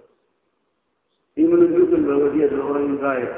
[1.36, 3.32] Ini menunjukkan bahwa dia adalah orang yang baik.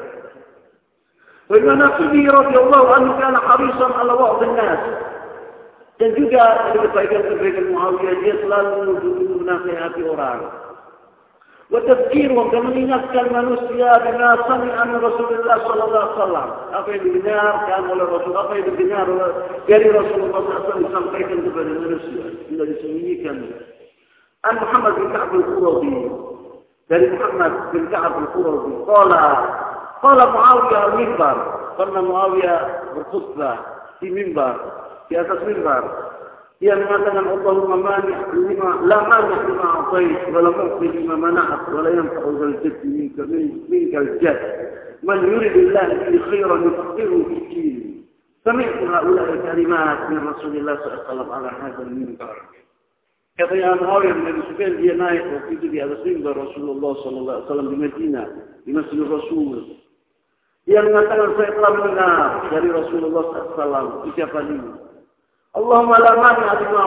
[1.48, 4.82] Bagaimana Nabi radhiyallahu anhu kana harisan ala wa'd nas.
[5.98, 6.44] Dan juga
[6.78, 10.68] kebaikan-kebaikan Muawiyah dia selalu mendukung menasehati orang.
[11.72, 17.90] وتذكير وكمنينك المنوسيا بما سمع من رسول الله صلى الله عليه وسلم أقيد بنار كان
[17.90, 19.08] ولا رسول أقيد بنار
[19.70, 23.52] قال رسول الله صلى الله عليه وسلم كيف انتبه المنوسيا إلا يسميه كان
[24.52, 26.12] أن محمد بن كعب القرظي
[26.92, 29.12] قال محمد بن كعب القرظي قال
[30.04, 31.38] قال معاوية المنبر
[31.78, 33.58] قال معاوية بالخطبة
[34.00, 34.56] في منبر
[35.12, 36.08] يا تصوير بار
[36.62, 42.22] هي مثلا اللهم مانع لما لا مانع لما اعطيت ولا معطي لما منعت ولا ينفع
[42.40, 43.20] ذا الجد منك
[43.70, 44.70] منك الجد
[45.04, 48.06] من يريد الله به خيرا يفقهه في الدين
[48.46, 52.36] سمعت هؤلاء الكلمات من رسول الله صلى الله عليه وسلم على هذا المنبر
[53.40, 57.46] كطي أن هاوي من السبيل هي نايت وكيد بها رسول رسول الله صلى الله عليه
[57.46, 58.28] وسلم بمدينة
[58.68, 59.64] بمسجد الرسول
[60.68, 62.20] yang mengatakan saya telah mendengar
[62.52, 63.24] dari Rasulullah
[63.56, 64.87] SAW ucapan ini
[65.58, 66.86] Allahumma la mani lima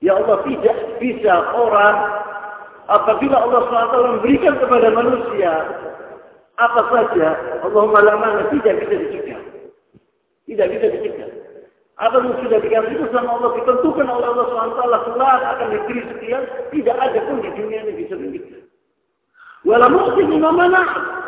[0.00, 1.96] Ya Allah tidak bisa orang
[2.88, 5.52] apabila Allah SWT memberikan kepada manusia
[6.56, 7.28] apa saja
[7.68, 9.40] Allahumma la mani tidak bisa dicegah.
[10.48, 11.30] Tidak bisa dicegah.
[12.00, 14.80] Apa yang sudah dikasih itu sama Allah ditentukan oleh Allah SWT
[15.12, 18.56] kelak akan diberi sekian tidak ada pun di dunia ini bisa begitu.
[19.68, 20.82] Walau mungkin mana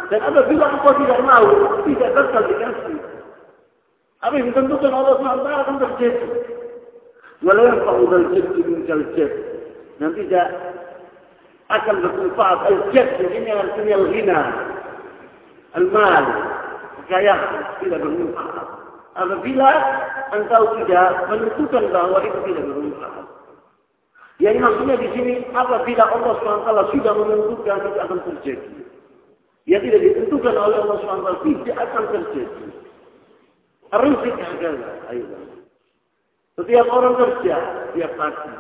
[0.09, 1.47] dan apabila engkau tidak mau
[1.87, 3.14] tidak bakal dikasih.
[4.25, 6.29] Apa yang ditentukan Allah SWT akan terjadi.
[7.45, 9.33] Walau yang fa'udal jad minkal jad.
[10.01, 10.47] Dan tidak
[11.69, 12.59] akan bermanfaat.
[12.73, 14.41] Al-jad ini artinya al-ghina.
[15.77, 16.25] Al-mal.
[17.05, 18.67] Kekayaan tidak bermanfaat.
[19.15, 19.71] Apabila
[20.33, 23.27] engkau tidak menentukan bahwa itu tidak bermanfaat.
[24.41, 28.73] Yang maksudnya di sini apabila Allah SWT sudah menentukan itu akan terjadi.
[29.69, 32.84] Ya tidak ditentukan oleh Allah SWT tidak akan terjadi.
[33.93, 35.27] Rizki adalah ayo.
[36.55, 37.57] Setiap orang kerja,
[37.99, 38.51] tiap pagi.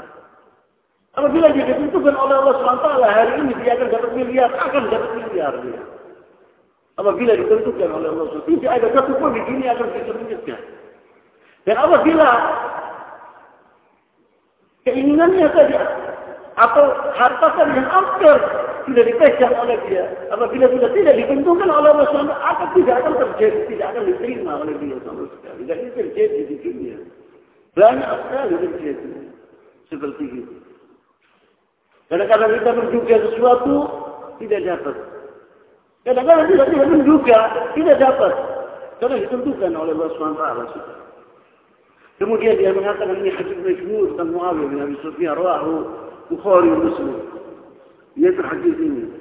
[1.14, 5.52] Apabila dia ditentukan oleh Allah SWT, hari ini dia akan dapat miliar, akan dapat miliar
[5.62, 5.82] dia.
[6.98, 10.60] Apabila ditentukan oleh Allah SWT, tidak ada satu pun di dunia akan menyebutkan.
[11.64, 12.28] Dan apabila
[14.84, 15.80] keinginannya saja
[16.54, 18.38] atau harta yang angker
[18.84, 20.04] sudah dipegang oleh dia.
[20.30, 24.74] Apabila sudah tidak ditentukan oleh Allah SWT, apa tidak akan terjadi, tidak akan diterima oleh
[24.80, 25.62] dia sama sekali.
[25.68, 26.98] Dan ini terjadi di dunia.
[27.74, 29.10] Banyak sekali terjadi
[29.90, 30.54] seperti itu.
[32.12, 33.74] Kadang-kadang kita menduga sesuatu,
[34.38, 34.96] tidak dapat.
[36.04, 37.38] Kadang-kadang tidak tidak menduga,
[37.72, 38.32] tidak dapat.
[39.00, 40.44] Karena ditentukan oleh Allah SWT.
[42.14, 45.82] Kemudian dia mengatakan ini hadis masyhur tentang Muawiyah bin Abi Sufyan rawahu
[46.30, 47.33] Bukhari Muslim.
[48.16, 49.12] يتحدثون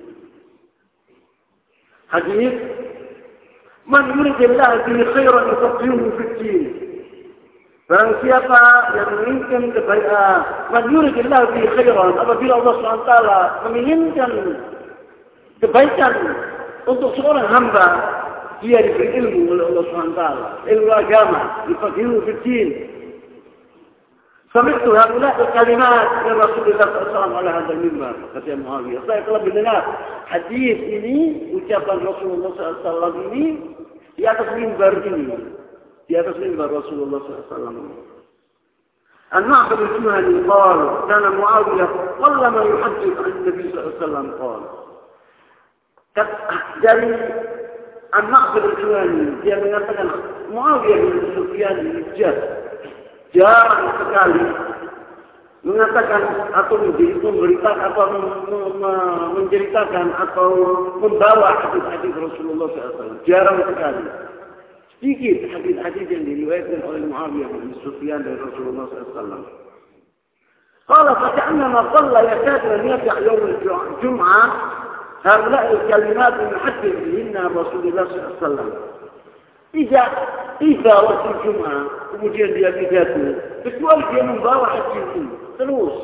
[2.10, 2.54] حديث
[3.88, 6.80] من يريد الله به خيرا يفقهه في الدين.
[7.90, 8.64] فانسيقا
[8.96, 14.56] يعني يمينكم تفرقا من يريد الله به خيرا أما في الله سبحانه وتعالى يمينكم
[15.62, 16.10] تفرقا
[16.84, 17.88] untuk seorang hamba
[18.60, 20.46] dia diberi الله سبحانه وتعالى.
[20.68, 22.68] الا جامع يفقهه في الدين.
[24.54, 29.00] سمعت هؤلاء الكلمات من رسول الله صلى الله عليه وسلم على هذا المنبر قال معاوية.
[29.00, 29.84] طيب، الله يطلب من الناس
[30.26, 33.60] حديث إني وكيف رسول الله صلى الله عليه وسلم إني
[34.18, 35.42] يا هذا المنبر
[36.10, 37.92] يا في بر رسول الله صلى الله عليه وسلم.
[39.36, 41.90] الناقد الجهني قال كان معاوية
[42.22, 44.32] قل ما يحدث عن النبي صلى الله عليه وسلم.
[44.42, 44.62] قال
[46.86, 47.10] dari
[48.14, 50.14] anak berjuang dia mengatakan
[50.54, 52.63] Muawiyah bin Sufyan bin Jabir
[53.37, 54.45] jarang sekali
[55.67, 56.23] mengatakan
[56.55, 58.05] atau memberitakan atau
[59.35, 60.49] menceritakan atau
[61.03, 64.05] membawa hadis-hadis Rasulullah SAW jarang sekali
[64.99, 69.69] sedikit hadis-hadis yang diriwayatkan oleh Muawiyah bin Sufyan dari Rasulullah SAW
[70.89, 74.43] قال فكأنما ظل يكاد أن يرجع يوم الجمعة
[75.25, 78.71] هؤلاء الكلمات المحدث بهن رسول الله صلى الله عليه وسلم
[79.74, 80.10] tidak,
[80.62, 85.22] tiba waktu Jumaat, kemudian dia pidato, kecuali dia membawa hadis itu
[85.58, 85.96] terus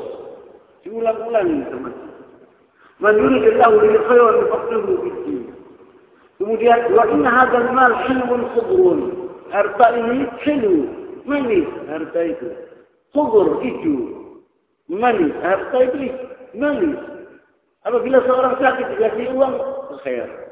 [0.82, 1.94] diulang-ulang teman.
[2.98, 5.36] Menurut Allah li khair faqdihi itu
[6.42, 8.98] Kemudian wa inna hadzal mal hilun khudrun.
[9.54, 10.74] Harta ini hilu,
[11.28, 12.48] manis harta itu.
[13.14, 13.94] kubur itu
[14.90, 16.10] manis, harta itu
[16.58, 16.98] manis.
[17.86, 19.54] Apabila seorang sakit dikasih uang,
[20.02, 20.49] khair.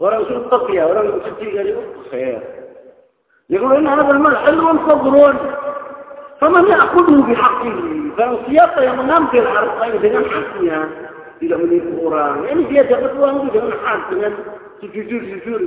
[0.00, 2.42] orang usul taqiya orang usul tiga itu khair
[3.50, 5.34] يقولون إن هذا المال حلو صبر
[6.40, 7.78] فمن يأخذه بحقه
[8.18, 10.88] فان سياقه ينام في الأرض طيب أيضا بدون حقها
[11.42, 14.34] إلى من القران يعني هي تاخذ وهو بدون حق من
[14.82, 15.60] سجور سجور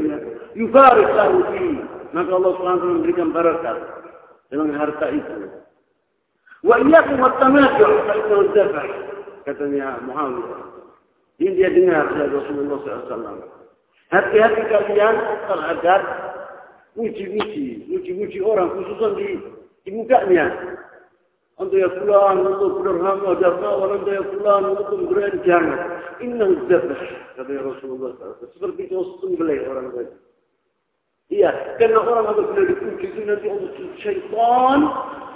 [0.56, 1.84] يفارق له فيه.
[2.14, 3.78] ما قال الله سبحانه وتعالى يريد ان بركه
[4.52, 5.50] بدون حرق أيضا
[6.64, 8.86] وإياكم التنازع فإنه انتفع.
[9.46, 10.44] كتب يا محمد.
[11.40, 13.59] دين يا دنيا رسول الله صلى الله عليه وسلم.
[14.10, 16.02] Hati-hati kalian terhadap
[16.98, 19.28] uji-uji, uji-uji orang khususnya di,
[19.86, 20.50] di mukanya.
[21.60, 25.80] Anda ya fulan, untuk berhama, dafawan, anda ya fulan, untuk memberikan jangan.
[26.24, 27.02] Inna zabah,
[27.36, 28.48] kata Rasulullah SAW.
[28.56, 30.10] Seperti itu sembelih orang lain.
[31.30, 34.80] Iya, karena orang apabila dipuji itu nanti Allah syaitan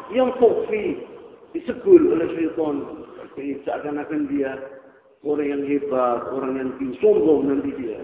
[0.09, 1.05] yang kofi
[1.53, 3.05] disebul oleh syaitan
[3.37, 4.57] seakan-akan dia
[5.21, 8.01] orang yang hebat, orang yang sombong nanti dia.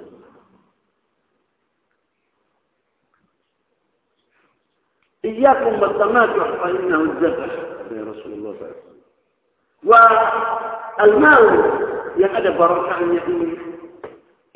[5.30, 7.46] إياكم والتماتع فإنه الذبح
[7.92, 9.00] يا رسول الله صلى الله عليه وسلم.
[11.00, 11.42] والماء
[12.18, 13.58] يقدر بركة اليمين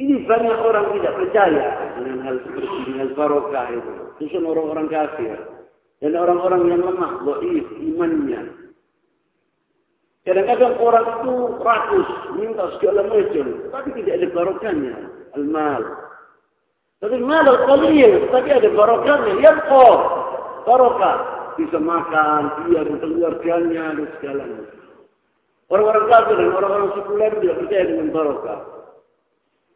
[0.02, 1.94] إني فني أوران إذا فجايا
[2.88, 4.04] من البركة أيضا.
[4.20, 5.40] تشن أوران أوران كافير
[6.02, 8.42] لأن أوران أوران yang ضعيف imannya
[10.24, 12.10] kadang-kadang orang itu rakus
[12.40, 14.96] minta segala macam tapi tidak ada barokahnya
[15.36, 15.84] المال.
[17.04, 19.88] tapi mal al-qalil tapi ada barokahnya yabqa
[20.66, 21.18] Barokah.
[21.54, 24.66] Bisa makan, dia dan keluarganya dan segalanya.
[25.70, 28.60] Orang-orang kafir dan orang-orang sekuler tidak percaya dengan barokah.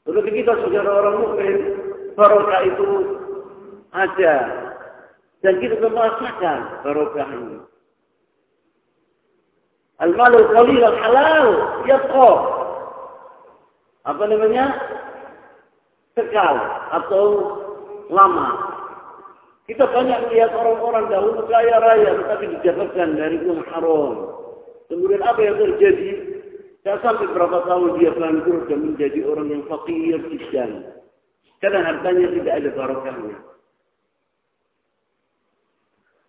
[0.09, 1.57] Tetapi kita secara orang mukmin,
[2.17, 2.89] barokah itu
[3.93, 4.35] ada.
[5.45, 7.57] Dan kita merasakan barokah ini.
[10.01, 11.47] Al-malul qalil al-halal
[11.85, 12.31] yabqa.
[14.05, 14.65] Apa namanya?
[16.13, 16.55] Kekal
[16.93, 17.25] atau
[18.09, 18.66] lama.
[19.67, 24.15] Kita banyak melihat orang-orang dahulu kaya raya tetapi dijatuhkan dari uang haram.
[24.87, 26.09] Kemudian apa yang terjadi?
[26.79, 30.23] Tidak sampai berapa tahun dia bangkrut dan menjadi orang yang fakir
[30.55, 30.87] dan
[31.59, 33.37] karena hartanya tidak ada barokahnya.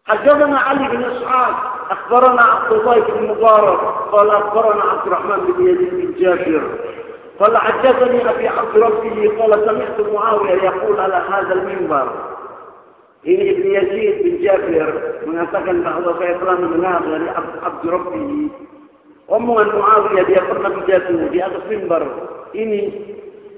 [0.08, 1.54] حدثنا علي بن اسحاق
[1.90, 3.80] اخبرنا عبد الله بن مبارك
[4.12, 6.62] قال اخبرنا عبد الرحمن بن يزيد بن جابر
[7.40, 12.37] قال حدثني ابي عبد ربه قال سمعت معاويه يقول على هذا المنبر
[13.28, 14.88] ini Ibn Yazid bin Jabir
[15.28, 18.28] mengatakan bahawa saya telah mendengar dari Abd Rabbi
[19.28, 22.02] omongan Muawiyah dia pernah pidato di atas mimbar
[22.56, 22.80] ini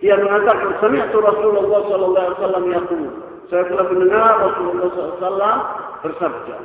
[0.02, 3.02] dia mengatakan sami'tu Rasulullah sallallahu alaihi wasallam yaqul
[3.50, 5.58] saya telah mendengar Rasulullah SAW
[6.06, 6.56] bersabda,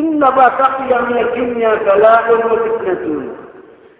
[0.00, 3.24] Inna bataqiya min dunya bala'un wa fitnatun.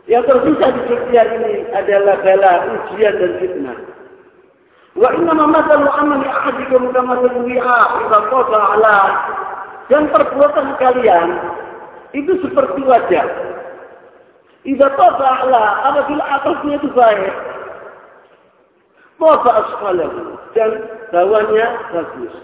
[0.09, 3.79] Yang tersisa di dunia ini adalah bala, ujian dan fitnah.
[4.99, 8.99] Ma mathalu amali ahadikum kama wi'a idza qata ala
[9.87, 11.29] dan perbuatan kalian
[12.11, 13.27] itu seperti wajah.
[14.67, 15.65] Idza qata ala
[15.95, 17.35] apabila atasnya itu baik,
[19.21, 20.71] Bapak asfalahu dan
[21.13, 22.35] bawahnya bagus.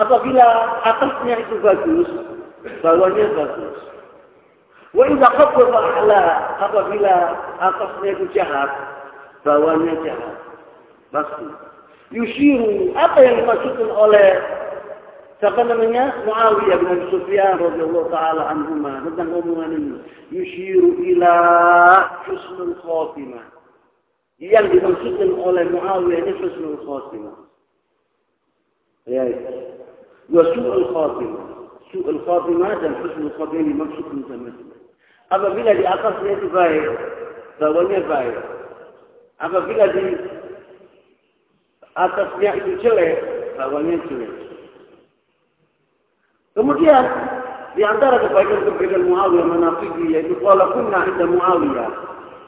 [0.00, 0.46] Apabila
[0.88, 2.08] atasnya itu bagus,
[2.80, 3.76] bawahnya bagus.
[4.96, 6.22] Wa khaffada a'la
[6.56, 7.14] apabila
[7.60, 8.70] atasnya itu jahat,
[9.44, 10.51] bawahnya jahat.
[11.12, 11.44] Pasti.
[12.12, 14.28] Yushiru apa yang dimaksudkan oleh
[15.40, 16.24] siapa namanya?
[16.28, 19.96] Muawiyah bin Sufyan radhiyallahu taala anhuma tentang omongan ini.
[20.32, 21.34] Yushiru ila
[22.24, 23.44] husnul khatimah.
[24.40, 27.36] Yang dimaksudkan oleh Muawiyah ini husnul khatimah.
[29.08, 29.24] Ya
[30.32, 31.44] wa su'ul khatimah.
[31.92, 34.72] Su'ul khatimah dan husnul khatimah dimaksudkan sama-sama
[35.32, 36.84] apabila di atasnya itu baik
[37.56, 38.36] bawahnya baik.
[39.42, 40.04] Apabila di
[41.96, 43.16] atasnya itu jelek
[43.56, 44.42] bawahnya jelek
[46.52, 47.04] Kemudian
[47.72, 51.90] di antara kebaikan-kebaikan Muawiyah menafiki yaitu qala kunna inda Muawiyah.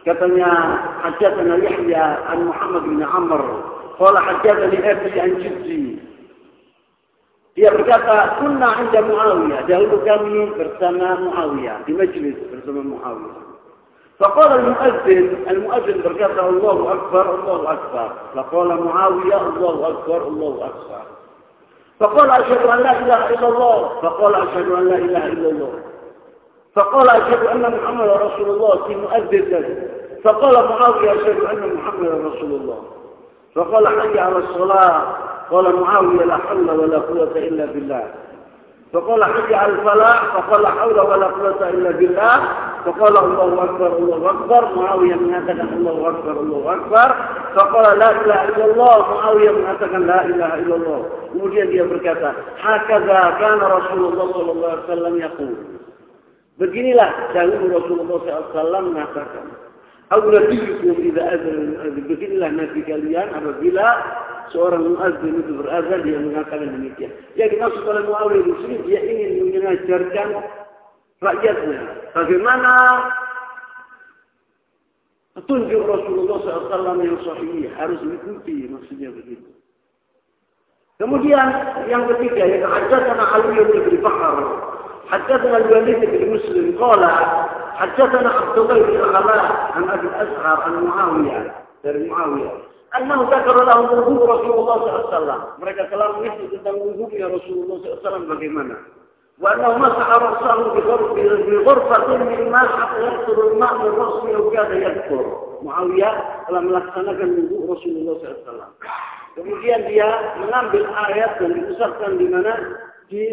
[0.05, 0.51] Katanya
[1.01, 3.41] hajjatana Yahya an Muhammad bin Amr.
[3.97, 5.83] Qala hajjatani Abi an Jiddi.
[7.57, 9.61] Dia berkata, kunna inda Muawiyah.
[9.65, 11.89] Dahulu kami bersama Muawiyah.
[11.89, 13.54] Di majlis bersama Muawiyah.
[14.19, 18.09] فقال المؤذن المؤذن berkata الله أكبر الله أكبر.
[18.35, 21.03] فقال معاوية الله أكبر الله أكبر.
[22.01, 24.01] فقال أشهد أن لا إله إلا الله.
[24.03, 25.73] فقال أشهد أن لا إله إلا الله.
[26.75, 29.89] فقال أشهد أن محمد رسول الله في مؤذن.
[30.25, 32.83] فقال معاوية أشهد أن محمد رسول الله.
[33.55, 35.03] فقال حي على الصلاة.
[35.51, 38.05] قال معاوية لا حول ولا قوة إلا بالله.
[38.93, 40.37] فقال حي على الفلاح.
[40.37, 42.43] فقال حول ولا قوة إلا بالله.
[42.86, 47.10] فقال الله أكبر الله أكبر معاوية mengatakan الله أكبر الله أكبر
[47.56, 51.02] فقال لا إله إلا الله معاوية mengatakan لا إله إلا الله
[51.34, 52.30] kemudian dia berkata
[52.62, 55.56] هكذا كان رسول الله صلى الله عليه وسلم يقول
[56.60, 58.20] beginilah dahulu Rasulullah
[58.52, 59.46] SAW mengatakan
[60.10, 61.58] أو نبيكم إذا أذن
[62.10, 63.88] beginilah nabi kalian apabila
[64.50, 67.12] seorang muazzin itu berazan dia mengatakan demikian.
[67.38, 70.28] Yang dimaksud oleh Muawiyah di sini dia ingin mengajarkan
[71.20, 71.82] rakyatnya
[72.16, 72.72] bagaimana
[75.38, 79.50] petunjuk Rasulullah SAW yang sahih harus diikuti maksudnya begitu.
[81.00, 81.48] Kemudian
[81.88, 84.38] yang ketiga yang haddatsana Ali bin Bakar
[85.10, 87.02] حدثنا الوليد بن مسلم قال
[87.74, 92.52] حدثنا عبد الله بن علاء عن ابي الازهر عن معاويه dari معاويه
[92.98, 97.26] انه ذكر له وضوء رسول الله صلى الله عليه وسلم mereka telah mengisah tentang wudhunya
[97.26, 98.76] Rasulullah SAW bagaimana
[99.40, 100.74] وأنه مسح رأسه
[101.48, 105.26] بغرفة من ماء حتى يقطر الماء من رأسه وكاد يذكر
[105.60, 108.80] Muawiyah telah melaksanakan wudhu Rasulullah SAW.
[109.36, 110.08] Kemudian dia
[110.40, 112.54] mengambil ayat dan diusapkan di mana
[113.12, 113.24] di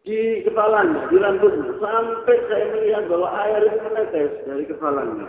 [0.00, 5.28] di kepalanya, di rambutnya, sampai saya melihat bahwa air itu menetes dari kepalanya.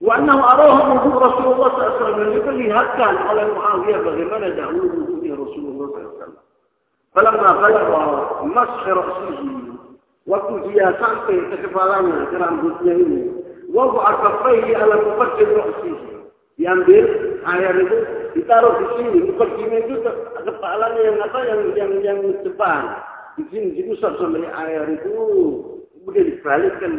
[0.00, 6.40] Wa annahu arahu wudhu Rasulullah SAW dan diperlihatkan oleh Muawiyah bagaimana dahulu wudhunya Rasulullah SAW.
[8.95, 9.51] Ra'sihi
[10.23, 13.21] waktu dia sampai ke kepalanya, ke rambutnya ini,
[13.67, 16.07] wada'a kaffaihi ala muqaddim ra'sihi.
[16.55, 17.05] Diambil
[17.41, 17.97] air itu
[18.37, 19.95] ditaruh di sini, muqaddimnya itu
[20.45, 22.95] kepalanya yang apa yang yang yang depan.
[23.35, 25.15] Di sini diusap sampai air itu
[25.99, 26.91] kemudian dibalikkan.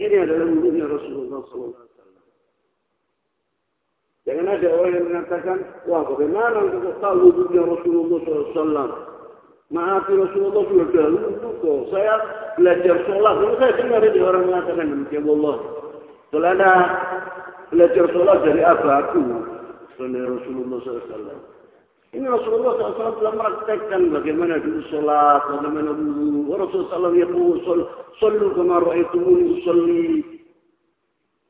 [0.00, 1.89] Ini adalah wudhunya Rasulullah SAW.
[4.30, 5.58] Jangan ada orang yang mengatakan,
[5.90, 8.90] wah bagaimana kita tahu wujudnya Rasulullah SAW.
[9.74, 11.80] Maaf Rasulullah sudah dahulu kok.
[11.90, 12.14] Saya
[12.54, 13.34] belajar sholat.
[13.42, 15.56] Kalau saya dengar ini orang mengatakan demikian Allah.
[16.30, 16.72] Ada
[17.74, 19.22] belajar sholat dari abahku.
[19.98, 21.38] Dari Rasulullah SAW.
[22.14, 26.54] Ini Rasulullah SAW telah meraktekkan bagaimana dulu sholat, bagaimana dulu.
[26.54, 27.26] Rasulullah SAW ya
[28.22, 30.06] sallu kama ra'aitumuni usalli.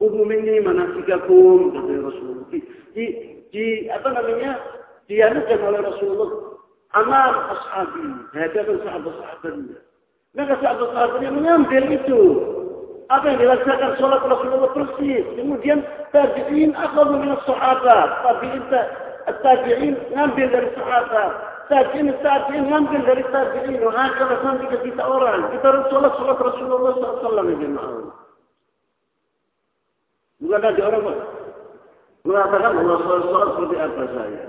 [0.01, 2.49] Umum ini manasikakum kata Rasulullah.
[2.49, 2.59] Di,
[2.97, 3.05] di,
[3.53, 4.57] di apa namanya?
[5.11, 6.51] Dianukan oleh Rasulullah
[6.95, 9.79] amal ashabi, hadapan sahabat-sahabatnya.
[10.35, 12.21] Maka sahabat-sahabatnya mengambil itu.
[13.11, 15.27] Apa yang dilaksanakan sholat Rasulullah persis.
[15.35, 15.83] Kemudian
[16.15, 18.09] tabi'in akhadu min sahabat.
[18.23, 18.63] Tabi'in
[19.43, 21.31] tabi'in ngambil dari sahabat.
[21.67, 23.83] Tabi'in tabi'in ngambil dari tabi'in.
[23.83, 25.51] Wahakala sampai ke kita orang.
[25.59, 27.51] Kita harus sholat sholat Rasulullah SAW.
[27.51, 28.20] Ya
[30.41, 31.05] Bukan ada orang
[32.25, 34.45] mengatakan Allah sholat seperti apa saya.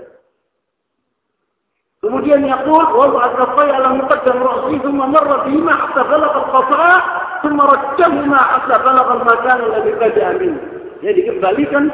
[2.02, 6.98] Kemudian yaqul wa atafai ala muqaddam ra'si thumma marra bihima hatta balagha al-qata'
[7.46, 10.52] thumma rajjahuma hatta balagha al-makan alladhi qada'a min.
[10.98, 11.84] Jadi dikembalikan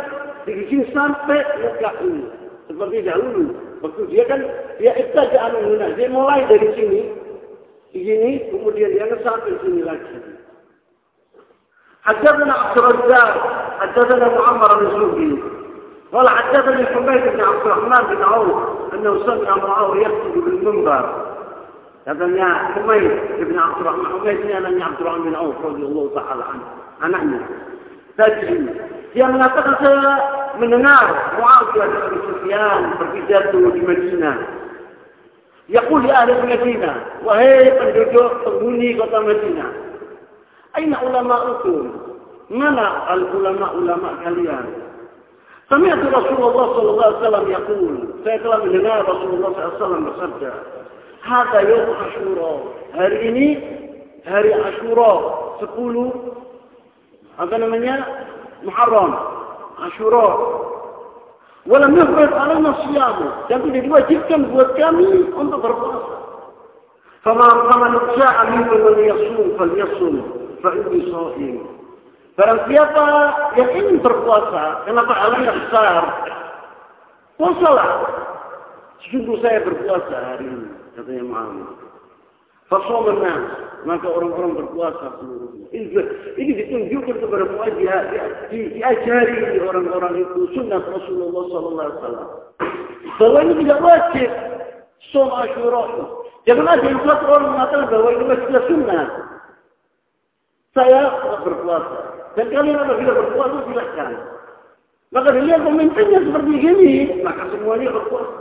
[0.49, 2.25] di sini sampai muka ini.
[2.73, 3.45] Seperti dahulu.
[3.85, 4.41] Waktu dia kan
[4.81, 7.01] dia ibtaja anu dia mulai dari sini
[7.93, 10.38] di sini kemudian dia sampai sini lagi.
[12.09, 15.39] حدثنا عبد الرزاق حدثنا معمر بن زوجي
[16.13, 18.63] قال حدثني حميد بن عبد الرحمن بن عوف
[18.95, 21.25] أنه سمع معاويه يخطب بالمنبر.
[22.07, 22.25] هذا
[22.75, 26.63] حميد بن عبد الرحمن حميد بن عبد الرحمن بن عوف رضي الله تعالى عنه.
[27.03, 27.41] عن أمه
[28.19, 28.67] تجري.
[29.13, 30.19] في منطقة
[30.61, 34.47] من النار معاوية بن سفيان بجدته المدينة
[35.69, 39.73] يقول لأهل المدينة وهي قد جوجوا قد مدينة
[40.79, 41.91] أين علماؤكم
[42.51, 44.67] منع العلماء علماء كليان
[45.71, 49.85] سمعت رسول الله صلى الله عليه وسلم يقول سيكلم لنا رسول الله صلى الله عليه
[49.85, 50.53] وسلم بصدق
[51.25, 52.63] هذا يوم عاشوراء
[52.95, 53.79] هريني
[54.27, 56.11] هري عاشوراء تقولوا
[57.39, 58.01] هذا من
[58.63, 59.15] محرم
[59.83, 60.59] عاشوراء
[61.67, 66.19] ولم يفرض علينا صيامه لكن دلوقتي كم قوت كامل انت برباصة
[67.23, 71.57] فما فمن شاء منكم من يصوم فليصوم inni sha'im.
[72.39, 73.07] Barang siapa
[73.59, 76.03] yang ingin berpuasa, kenapa alamnya besar?
[77.35, 77.91] Puasalah.
[79.11, 81.71] Sungguh saya berpuasa hari ini katanya Muhammad.
[82.69, 83.35] Fasomannya
[83.87, 85.67] maka orang-orang berpuasa seluruhnya.
[86.37, 88.01] Ini, ditunjukkan kepada muajah,
[88.51, 92.29] di, diajari orang-orang itu sunnah Rasulullah Sallallahu Alaihi Wasallam.
[93.19, 94.31] Bahwa ini tidak wajib
[95.15, 95.85] som Ashura.
[96.45, 99.05] Jangan ada yang satu orang mengatakan bahwa ini wajib sunnah.
[100.79, 101.03] Saya
[101.43, 101.99] berpuasa.
[102.39, 104.11] Dan kalian apabila berpuasa silakan.
[105.11, 106.93] Maka dilihat pemimpinnya seperti ini,
[107.27, 108.39] maka semuanya berpuasa.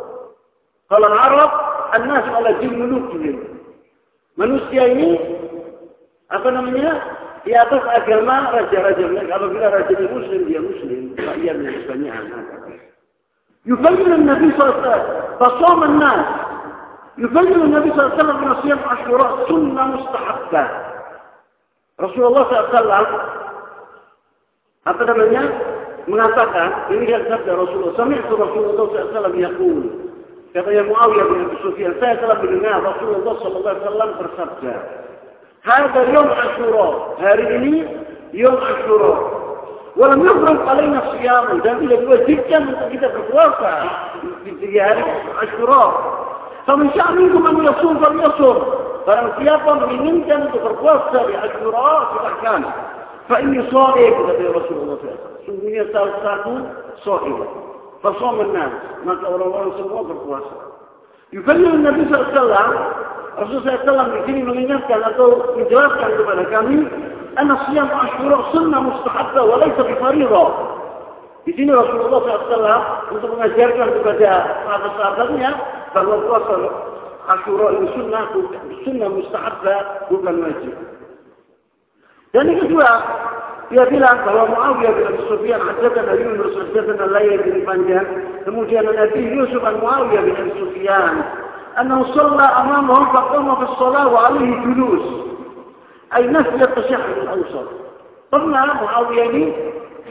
[0.88, 1.52] Kalau Arab
[1.94, 3.36] على جن ملوكهم
[4.38, 5.18] manusia ini
[6.30, 7.02] apa namanya
[7.42, 12.46] di atas agama raja-raja mereka apabila raja dia muslim dia muslim rakyatnya banyak anak
[13.68, 15.04] يبين النبي صلى الله عليه وسلم
[15.42, 16.26] فصام الناس
[17.18, 18.80] يبين النبي صلى الله عليه وسلم من صيام
[21.98, 23.10] Rasulullah SAW
[24.88, 25.44] apa namanya
[26.08, 27.98] mengatakan ini yang sabda Rasulullah.
[28.00, 29.80] Sami'tu Rasulullah SAW yaqul.
[30.56, 34.76] Kata yang Muawiyah bin Abi Sufyan, saya telah mendengar Rasulullah SAW bersabda.
[35.68, 36.88] Hada yom Ashura.
[37.20, 37.74] Hari ini
[38.32, 39.14] yom Ashura.
[40.00, 41.60] Walam yukram alaina siyamu.
[41.66, 43.74] Dan tidak diwajibkan untuk kita berpuasa
[44.46, 45.04] di hari
[45.44, 45.84] Ashura.
[46.64, 48.58] Sama sya'minkum an yasur, fal yasum.
[49.08, 52.64] فلو سياقا من كانت تفرقوا السابعة في الأحكام.
[53.30, 55.64] فإني صائب لدي رسول الله صلى الله عليه وسلم.
[55.64, 56.60] إني سأستعطوا
[57.08, 57.48] صائبا.
[58.04, 58.72] فصام الناس.
[59.06, 60.42] ما تقول الله صلى الله
[61.34, 62.84] يبلغ النبي صلى الله عليه وسلم.
[63.38, 66.78] الرسول صلى الله عليه وسلم mengingatkan atau menjelaskan kepada kami
[67.38, 70.46] أن صيام اشهر سنة مستحبة وليس بفريضة.
[71.46, 72.82] Di sini Rasulullah SAW
[73.16, 74.32] untuk mengajarkan kepada
[74.68, 75.50] sahabat-sahabatnya
[75.96, 76.54] bahwa puasa
[77.28, 78.28] عشراء السنة
[78.72, 79.76] السنة مستحبة
[80.12, 80.74] ضد الواجب
[82.34, 82.86] يعني كتوى
[83.72, 88.06] يا بلان هو معاوية بن أبي سفيان حدثنا يونس حدثنا الليل بن فنجان
[88.86, 91.24] من أبي يوسف معاوية بن أبي سفيان
[91.82, 95.28] أنه صلى أمامهم فقام في الصلاة وعليه جلوس.
[96.16, 97.68] أي نفل التشهد الأوسط.
[98.32, 99.54] قلنا معاوية بن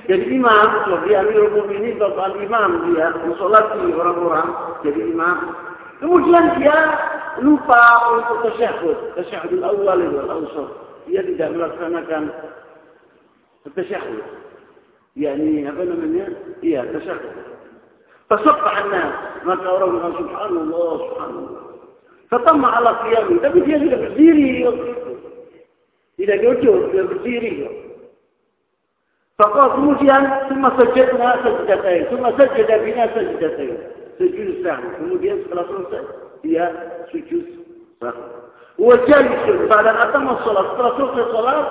[0.08, 4.48] يعني jadi وفي أمير amir umum ini bapak imam dia, musolati orang-orang,
[6.02, 6.78] kemudian dia
[7.40, 7.82] lupa
[8.16, 10.68] untuk tasyahud tasyahud al-awwal wal-awsat
[11.06, 12.22] dia tidak melaksanakan
[13.66, 14.22] التشهد
[15.16, 16.26] يعني apa namanya
[16.62, 17.34] iya تشهد
[18.30, 21.62] فصفح الناس maka orang bilang subhanallah subhanallah
[22.26, 24.66] Pertama ala qiyami tapi dia tidak berdiri
[26.18, 27.54] tidak duduk dia berdiri
[29.36, 33.76] Fakal kemudian semua sajadna sajdatain, semua sajadah bina sajdatain.
[34.16, 34.88] sujud sahwi.
[35.00, 36.04] Kemudian setelah selesai,
[36.44, 36.64] dia
[37.12, 37.44] sujud
[38.02, 38.26] sahwi.
[38.76, 40.64] Wajalisun pada atas sholat.
[40.74, 41.66] Setelah selesai sholat,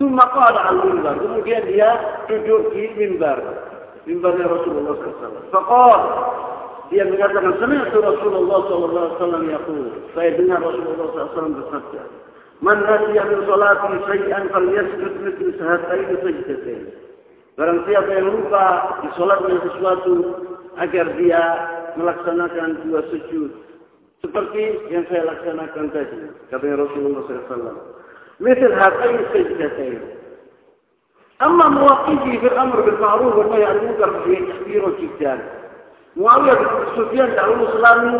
[0.00, 1.20] Tumma qala al mimbar.
[1.20, 1.90] Kemudian dia
[2.24, 3.36] duduk di mimbar.
[4.08, 5.52] Mimbarnya Rasulullah SAW.
[5.52, 6.02] Faqal.
[6.88, 10.08] Dia mengatakan, Sami'atu Rasulullah SAW yaqul.
[10.16, 12.02] Saya dengar Rasulullah SAW bersabda.
[12.64, 12.80] Man
[13.12, 16.82] yang min salati syai'an fal yasjud itu sahataini sajdatain.
[17.60, 18.66] Barang siapa yang lupa
[19.04, 19.08] di
[19.68, 20.12] sesuatu,
[20.80, 21.42] agar dia
[22.00, 23.52] melaksanakan dua sujud
[24.24, 24.62] seperti
[24.92, 26.18] yang saya laksanakan tadi
[26.52, 27.76] kata Rasulullah SAW.
[28.40, 30.00] Misal hatai sajdatain.
[31.40, 34.36] Amma muwaqifi fil amr bil ma'ruf wa nahy anil munkar fi
[34.76, 35.40] al jidal.
[36.16, 38.12] Muawiyah bin Sufyan dahulu selalu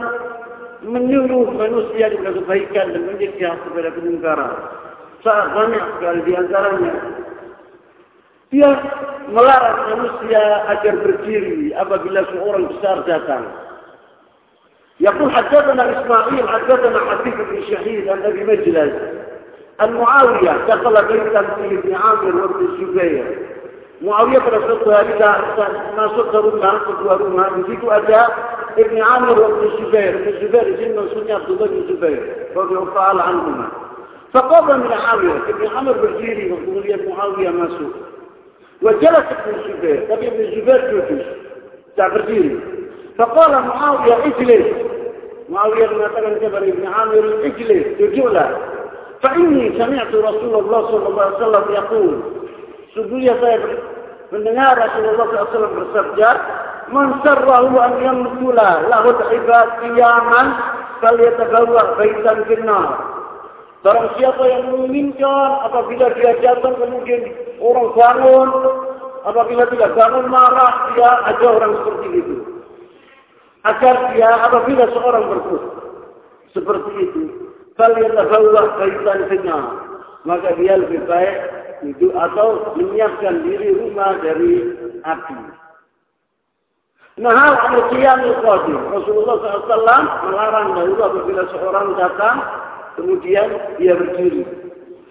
[0.89, 4.53] menyuruh manusia dengan kebaikan dan mencegah kepada kemungkaran.
[5.21, 6.93] Sangat banyak sekali di antaranya
[8.51, 8.71] dia
[9.31, 10.43] melarang manusia
[10.75, 13.47] agar berdiri apabila seorang besar datang.
[15.01, 18.93] يقول حدثنا إسماعيل حدثنا حبيب بن شهيد أبي مجلس
[19.81, 23.25] المعاوية دخل بيتا فيه ابن عامر وابن الزبير
[24.05, 25.13] معاوية hari
[25.97, 27.49] masuk ke rumah kedua rumah.
[27.57, 28.29] Di situ ada
[28.79, 32.23] ابن عامر وابن الزبير ابن الزبير سنة سنة عبد الله بن الزبير
[32.57, 33.69] رضي الله تعالى عنهما
[34.33, 37.93] فقام من عامر ابن عامر بالجيري وقال معاوية ما سوء
[38.83, 40.07] وجلس ابن الزبير.
[40.11, 41.25] طب ابن الزبير جوتش
[41.97, 42.61] تعبدين.
[43.19, 44.67] فقال معاوية اجلس.
[45.49, 47.99] معاوية بن مثلا جبل بن عامر اجلس.
[47.99, 48.59] تجولة
[49.23, 52.21] فإني سمعت رسول الله صلى الله عليه وسلم يقول
[52.95, 53.61] سبوية طيب
[54.33, 56.37] فالنهار رسول الله صلى الله عليه وسلم bersabda
[56.93, 60.53] من سره أن يمثل له العباد قياما
[61.03, 62.99] فليتبوأ بيتا في النار.
[63.81, 67.33] Barang siapa yang menginginkan apabila dia datang kemudian
[67.65, 68.49] orang bangun,
[69.25, 72.37] apabila tidak bangun marah, dia ada orang seperti itu.
[73.65, 75.63] Agar dia apabila seorang berkut
[76.53, 77.23] seperti itu,
[77.81, 79.65] falyatabawa baitan finnar.
[80.29, 81.37] Maka dia lebih baik
[81.81, 84.77] itu atau menyiapkan diri rumah dari
[85.09, 85.41] api.
[87.21, 88.81] Nah, al-qiyam qadim.
[88.93, 92.37] Rasulullah SAW melarang dahulu apabila seorang datang,
[93.00, 93.48] kemudian
[93.80, 94.66] dia berdiri.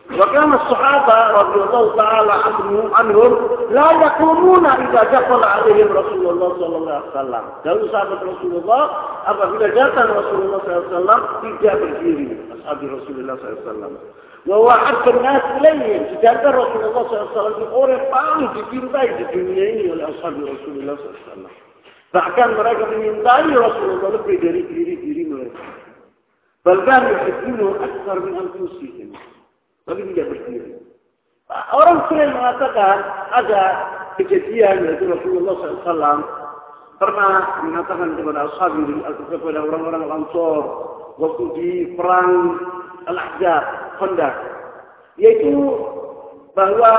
[0.04, 3.32] وكان الصحابة رضي الله تعالى عنهم, عنهم
[3.70, 7.44] لا يقومون إذا دخل عليهم رسول الله صلى الله عليه وسلم.
[7.64, 8.82] Dahulu sahabat Rasulullah
[9.24, 12.36] apabila datang Rasulullah SAW tidak berdiri.
[12.52, 13.96] Ashabi Rasulullah SAW.
[14.44, 20.36] ووعدت الناس إليهم sedangkan Rasulullah SAW itu orang paling dicintai di dunia ini oleh ashab
[20.36, 21.48] Rasulullah SAW.
[22.12, 25.64] Bahkan mereka menyintai Rasulullah lebih dari diri-diri mereka.
[26.69, 29.09] Bahkan yuhibbunu aksar min anfusihim.
[29.89, 30.77] Tapi tidak berdiri.
[31.73, 32.97] Orang sering mengatakan
[33.33, 33.63] ada
[34.21, 36.21] kejadian yaitu Rasulullah SAW
[37.01, 38.77] pernah mengatakan kepada ashab
[39.33, 40.61] kepada orang-orang Ansor
[41.17, 42.61] waktu di perang
[43.09, 43.63] Al-Ahzab,
[43.97, 44.35] Khandaq,
[45.17, 45.73] yaitu
[46.53, 46.93] bahwa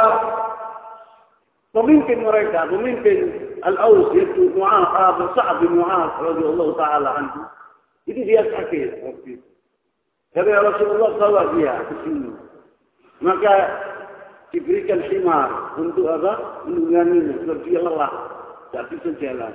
[1.71, 7.47] pemimpin mereka, pemimpin Al-Aus yaitu Mu'ad, Abu Sa'ad bin Mu'ad radhiyallahu taala anhu.
[8.11, 9.50] Itu dia sakit waktu itu.
[10.31, 12.31] Tapi Rasulullah bawa dia ke sini.
[13.19, 13.55] Maka
[14.55, 16.65] diberikan himar untuk apa?
[16.71, 18.13] Menungganginya, sebab dia lelah.
[18.71, 19.53] Tak bisa jalan.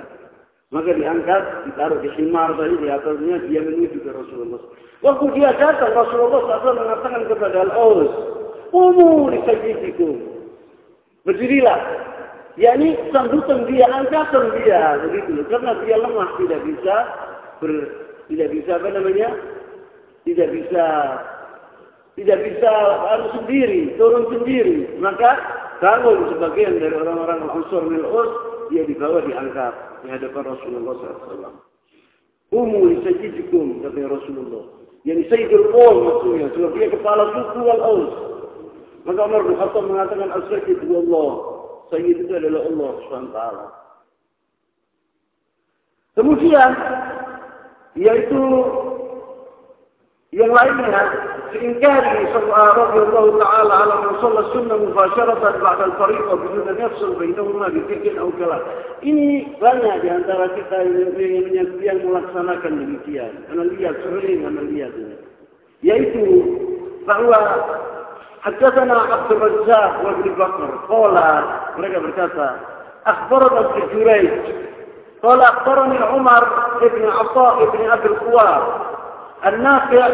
[0.76, 4.59] Maka diangkat, ditaruh di himar tadi di atasnya, dia menuju ke Rasulullah.
[4.99, 8.11] Waktu dia datang, Rasulullah SAW mengatakan kepada Al-Aus,
[8.76, 10.19] Umu di sajidikum.
[11.23, 11.80] Berdirilah.
[12.59, 15.43] yakni sambutan dia, angkatan dia, begitu.
[15.47, 16.95] Karena dia lemah, tidak bisa
[17.63, 17.71] ber,
[18.28, 19.32] tidak bisa apa namanya,
[20.26, 20.86] tidak bisa
[22.15, 22.71] tidak bisa
[23.11, 24.88] harus sendiri, turun sendiri.
[25.03, 25.36] Maka
[25.84, 28.32] bangun sebagian dari orang-orang Ansor Mil'us,
[28.71, 29.73] dia dibawa diangkat
[30.03, 31.59] di hadapan Rasulullah SAW.
[32.55, 34.63] Umu isajidikum, kata Rasulullah.
[35.03, 38.13] Yang Sayyidul Qawl maksudnya, sebab dia kepala suku Al-Aus.
[39.05, 41.32] Maka Umar bin Khattab mengatakan Al-Sayyid Allah.
[41.93, 43.39] Sayyid itu adalah Allah SWT.
[46.15, 46.69] Kemudian,
[47.99, 48.41] yaitu
[50.36, 51.10] ينوعدنا
[51.52, 52.38] في إنكاره
[52.78, 58.20] رضي الله تعالى على من صلى السنة مباشرة بعد الفريق بدون أن يفصل بينهما بفكر
[58.20, 58.60] أو كلام.
[59.04, 60.74] إني غنى بأن ترى تركت
[61.18, 64.90] من يكفي الملقسنا كالنبيتيان أنا لي يسعرين أنا اللي
[65.84, 66.44] يأتي
[67.08, 67.36] فهو
[68.42, 70.80] حدثنا عبد الرزاق وابن بكر.
[70.90, 71.44] قال
[71.78, 72.50] رجع بركاته
[73.08, 74.30] أخبرنا ابن جريج.
[75.24, 76.48] قال أخبرني عمر
[76.82, 78.95] بن عطاء بن أبي الخوار
[79.46, 80.08] الناقع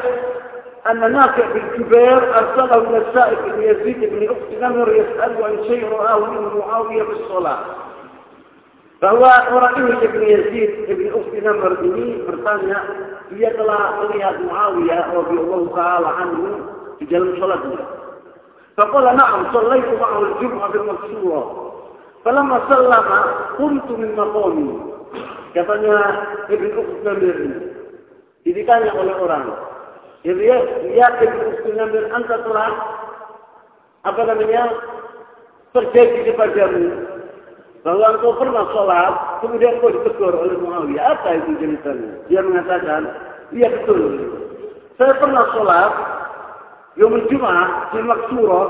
[0.87, 6.19] أن النافع بالكبار أرسله إلى السائق بن يزيد بن أخت نمر يسأله عن شيء رآه
[6.19, 7.59] من معاوية بالصلاة.
[9.01, 12.83] فهو ورقيه ابن يزيد ابن أخت نمر بني بريطانيا
[13.31, 16.59] يطلع إليها معاوية رضي الله تعالى عنه
[16.99, 17.77] في جلم صلاته.
[18.77, 21.71] فقال نعم صليت معه الجمعة بالمكسورة.
[22.25, 23.05] فلما سلم
[23.59, 24.79] قمت من مقامي.
[25.55, 27.70] كفنها ابن أخت نمر.
[28.41, 29.45] Ditanya oleh orang,
[30.21, 32.69] Ya dia yakin muslimin anta telah
[34.05, 34.69] apa namanya
[35.73, 36.93] terjadi kepadamu
[37.81, 41.17] bahwa engkau pernah sholat kemudian kau ditegur oleh Muawiyah.
[41.17, 42.21] Apa itu ceritanya?
[42.29, 43.01] Dia mengatakan
[43.49, 44.01] iya betul.
[45.01, 45.91] Saya pernah sholat
[47.01, 48.61] yang Jumat di Maksuro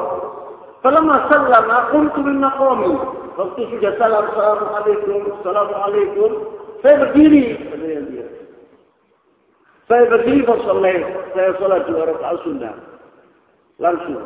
[0.80, 2.96] Falamma sallama qumtu min maqami.
[3.36, 6.32] Waktu sudah salam assalamualaikum assalamualaikum.
[6.80, 7.60] Saya berdiri
[9.92, 12.74] فيبقى كيف صليت فهي صلاة طيب وركعة سنة.
[13.80, 14.24] لرسول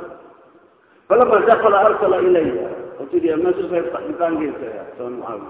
[1.09, 2.67] فلما دخل أرسل إلي.
[2.99, 5.41] قلت لي أما سوف يفتح طيب، مكان جيسا يا طيب، معاوية.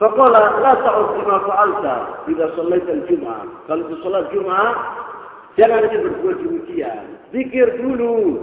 [0.00, 3.44] فقال لا تعد كما فعلت إذا صليت الجمعة.
[3.68, 4.96] قال في صلاة الجمعة
[5.56, 7.04] كان نجد القوة وكيا
[7.34, 8.38] ذكر دولو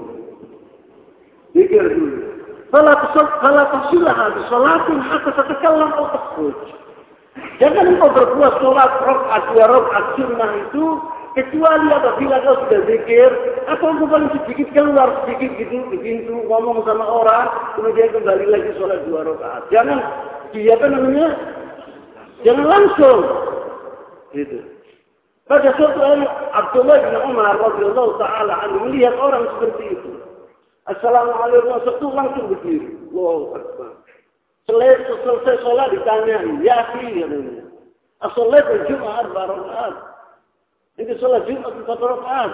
[1.57, 2.17] ذكر دولو
[2.73, 4.29] فلا تصلها.
[4.29, 6.53] بصلاة حتى تتكلم أو تخرج.
[7.57, 10.85] Jangan engkau berbuat sholat rokaat dua rokaat sunnah itu
[11.33, 13.29] kecuali apabila kau sudah zikir
[13.65, 18.71] atau engkau paling sedikit keluar sedikit gitu di pintu ngomong sama orang kemudian kembali lagi
[18.77, 19.65] sholat dua rokaat.
[19.73, 19.97] Jangan
[20.53, 21.27] dia apa namanya?
[22.45, 23.19] Jangan langsung
[24.37, 24.59] gitu.
[25.47, 30.11] Pada suatu hari Abdullah bin Umar radhiyallahu taala anhu melihat orang seperti itu.
[30.87, 32.89] Assalamualaikum warahmatullahi langsung berdiri.
[33.11, 33.96] Wow, akbar.
[34.67, 37.63] Selesai, sholat ditanya, ya sih katanya.
[38.19, 39.95] As-sholat Jumat arba rakaat.
[40.99, 42.51] Ini sholat Jumat empat rakaat.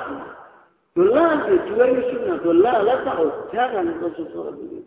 [0.94, 2.38] Dolah, juga ini sunnah.
[2.46, 3.28] Dolah, lah tahu.
[3.50, 4.86] Jangan kau sholat dulu.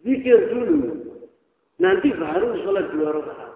[0.00, 0.80] Zikir dulu.
[1.76, 3.52] Nanti baru sholat dua rakaat.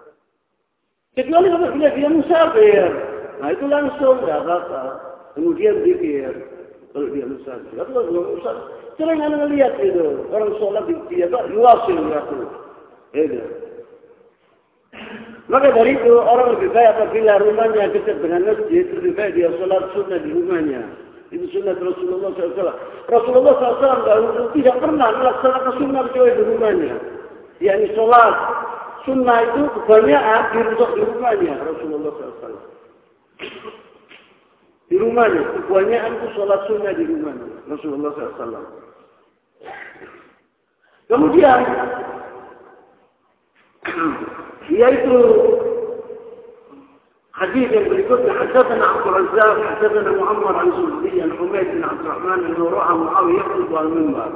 [1.17, 2.91] Kecuali apabila dia musafir.
[3.41, 4.81] Nah itu langsung nggak apa-apa.
[5.33, 6.33] Kemudian zikir
[6.93, 7.73] kalau dia musafir.
[7.73, 8.65] Kalau musafir,
[9.01, 12.21] sering anak lihat itu orang sholat di dia yuasil ya
[13.17, 13.41] Itu.
[15.47, 19.89] Maka dari itu orang lebih baik apabila rumahnya dekat dengan masjid, lebih baik dia sholat
[19.95, 20.83] sunnah di rumahnya.
[21.31, 22.75] Itu sunnah Rasulullah SAW.
[23.07, 26.95] Rasulullah SAW dahulu tidak pernah melaksanakan sunnah kecuali di rumahnya.
[27.63, 28.35] Yani sholat
[29.07, 32.59] sunnah itu kebanyakan dirusak di rumahnya Rasulullah SAW.
[34.87, 38.67] Di rumahnya, kebanyakan itu sholat sunnah di rumahnya Rasulullah SAW.
[41.07, 41.59] Kemudian
[44.69, 45.57] يجدوا
[47.33, 52.95] حديثا بالكتب حدثنا عبد الرزاق حدثنا مؤمر عن سلطية حميد بن عبد الرحمن إنه رعى
[52.95, 53.39] معاوي
[53.73, 54.31] على المنبر.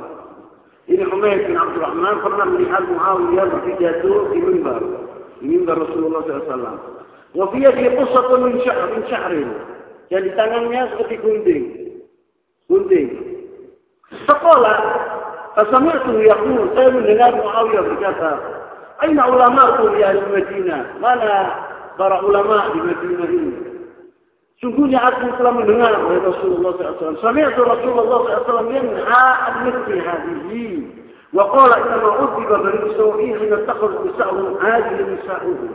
[0.90, 4.82] إن حميد بن عبد الرحمن قرر من حال معاوية يرد في جاتور في منبر
[5.40, 6.80] في منبر رسول الله صلى الله عليه وسلم.
[7.36, 9.46] وفي يده قصة من شعر من شعر.
[10.12, 11.92] يعني تنام الناس في كندي.
[12.70, 13.10] كندي.
[14.28, 14.78] فقال
[15.56, 18.40] فسمعته يقول قالوا لنا معاوية في جاتور
[19.02, 21.02] Aina ulama di ahli Madinah?
[21.02, 21.34] Mana
[21.98, 23.56] para ulama di Madinah ini?
[24.62, 27.18] Sungguhnya aku telah mendengar oleh Rasulullah SAW.
[27.18, 30.66] Sami'tu Rasulullah SAW yanha an mithli hadhihi.
[31.34, 35.72] Wa qala inna udhiba bani Israil hina takhadhu nisa'uhum hadhihi nisa'uhum.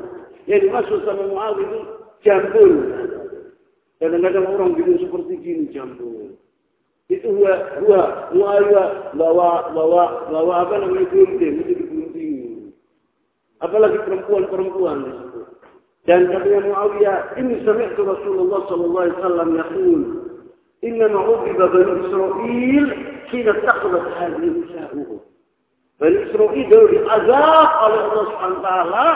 [0.46, 1.78] Sama itu
[2.22, 2.72] jambul.
[3.98, 6.38] Kadang-kadang orang bikin seperti gini jambul.
[7.10, 8.02] Itu huwa, huwa,
[8.34, 11.85] Mu'awiyah bawa, bawa, bawa apa namanya itu.
[13.64, 15.40] Apalagi perempuan-perempuan di situ.
[16.06, 20.00] Dan katanya Muawiyah, ini sami'tu Rasulullah sallallahu alaihi wasallam yaqul,
[20.86, 22.86] "Inna ma'ubiba Bani Israel
[23.32, 25.20] hina taqadat hadhihi nisa'uhum."
[25.98, 29.06] Bani Israel dulu diazab oleh Allah Subhanahu wa taala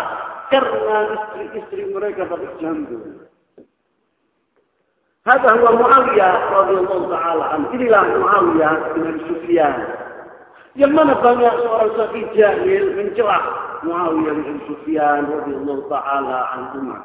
[0.50, 3.28] karena istri-istri mereka pada jambul.
[5.28, 7.66] Hada huwa Muawiyah radhiyallahu taala anhu.
[7.76, 9.76] Inilah Muawiyah bin Sufyan.
[10.74, 12.84] Yang mana banyak seorang sahabat jahil
[13.82, 17.02] معاوية بن سفيان رضي الله تعالى عنهما.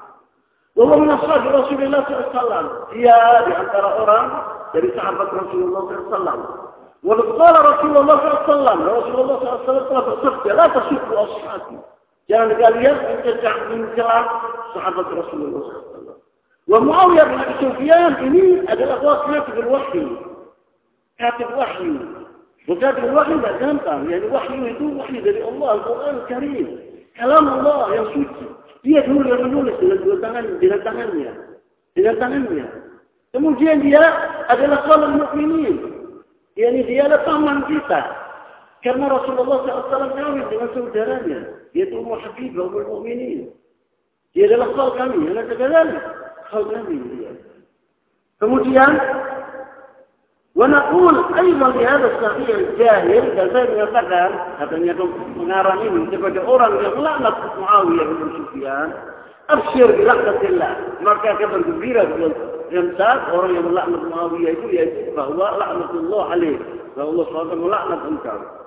[0.76, 2.70] وهو من أصحاب رسول الله صلى الله عليه وسلم.
[2.94, 6.46] زياد أن ترى أرى يعني صحابة رسول الله صلى الله عليه وسلم.
[7.04, 10.02] ولو قال رسول الله صلى الله عليه وسلم رسول الله صلى الله عليه وسلم لا
[10.02, 11.80] تصدق لا تصدق أصحابي.
[12.30, 14.26] كان قال يسجد ترجع من كلام
[14.76, 16.16] صحابة رسول الله صلى الله عليه وسلم.
[16.68, 20.08] ومعاوية بن سفيان إني أدل أخوات كاتب الوحي.
[21.20, 22.00] كاتب وحي.
[22.66, 24.10] Bukan wahyu tidak gampang.
[24.10, 26.68] Yang wahyu itu wahyu dari Allah, Al-Quran Karim.
[27.14, 28.46] Kalam Allah yang suci.
[28.82, 31.32] Dia dulu yang menulis dengan dua tangan, dengan tangannya.
[31.94, 32.66] Dengan tangannya.
[33.34, 34.04] Kemudian dia
[34.50, 35.78] adalah kalam mukminin.
[36.56, 38.02] Dia adalah paman kita.
[38.86, 41.40] Karena Rasulullah SAW kawin dengan saudaranya.
[41.74, 43.50] Yaitu Umar Habibah, Umar Mu'minin.
[44.38, 45.26] Dia adalah kal kami.
[45.26, 45.88] Yang katakan,
[46.54, 47.02] kal kami.
[48.38, 48.90] Kemudian
[50.56, 56.72] ونقول أيضا لهذا الصحيح الجاهل كالسيد بن القدام هذا يكون مناراني من تفجأ أوران
[57.04, 58.94] لعنة معاوية بن سفيان
[59.50, 60.78] أبشر بلعنة الله.
[61.02, 62.32] مركا كبر كبيرة في
[62.72, 63.74] الإمساك أوران يوم
[64.10, 66.58] معاوية يقول يجب فهو لعنة الله عليه.
[66.96, 68.65] فهو الله صلى الله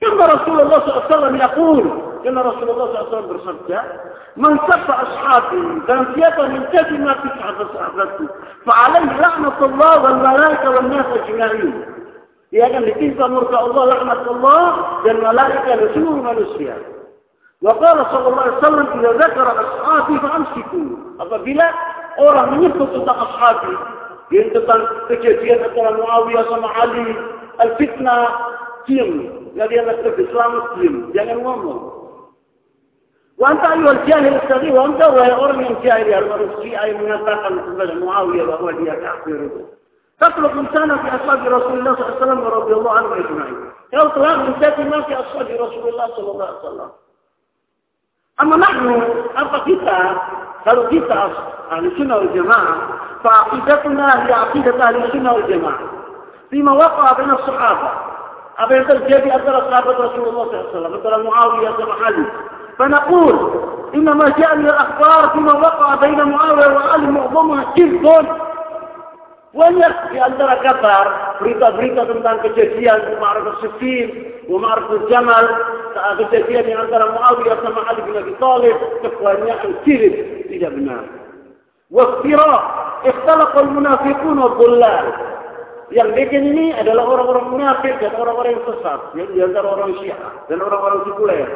[0.00, 1.90] كان رسول الله صلى الله عليه وسلم يقول
[2.24, 3.82] كان رسول الله صلى الله عليه وسلم برسالته
[4.36, 8.28] من سب أصحابي ذنبية من كذب ما تسعى صحبتي
[8.66, 11.84] فعليه لعنة الله والملائكة والناس أجمعين.
[12.52, 14.74] يا كان كيف مرتع الله لعنة الله
[15.04, 16.76] والملائكة لسنور نسيا.
[17.62, 20.96] وقال صلى الله عليه وسلم إذا ذكر أصحابي فأمسكوا.
[21.20, 21.72] أفبلا
[22.18, 23.76] أورا من يفتت أصحابي.
[24.32, 27.16] ينتظر تكيفية معاوية سمع علي
[27.60, 28.28] الفتنة
[28.86, 29.10] diam.
[29.54, 30.94] Nggak dianggap Islam, diam.
[31.14, 31.80] Jangan ngomong.
[33.38, 38.90] وأنت أيها الجاهل الصغير وأنت وهي أرمي الجاهل الروسي أي منافقا مثل معاوية وهو لي
[38.90, 39.50] تعقيره
[40.20, 44.04] تطلق إنسانا في أصحاب رسول الله صلى الله عليه وسلم ورضي الله عنه أجمعين يا
[44.04, 46.90] طلاق بالذات ما في أصحاب رسول الله صلى الله عليه وسلم
[48.40, 48.86] أما نحن
[49.38, 49.98] أما kita
[50.64, 51.20] kalau kita
[51.72, 52.74] أهل السنة والجماعة
[53.24, 55.80] فعقيدتنا هي عقيدة أهل السنة والجماعة
[56.50, 57.90] فيما وقع بين الصحابة
[58.58, 62.26] أبي يقول كيف أثر أصحاب رسول الله صلى الله عليه وسلم مثلا معاوية وعلي
[62.78, 63.50] فنقول
[63.94, 68.26] إن ما جاء من الأخبار فيما وقع بين معاوية وعلي معظمها شرك
[69.56, 71.04] banyak di antara kabar
[71.40, 75.48] berita-berita tentang kejadian Ma'arif Sufin, Ma'arif Jamal,
[76.20, 81.08] kejadian yang antara Muawiyah sama Ali bin Abi Thalib, kebanyakan ciri tidak benar.
[81.88, 82.52] Waftira,
[83.08, 85.06] ikhtalaqal munafiqun wa dhullal.
[85.94, 90.18] Yang bikin ini adalah orang-orang munafik dan orang-orang yang sesat, yang di antara orang Syiah
[90.50, 91.48] dan orang-orang sekuler.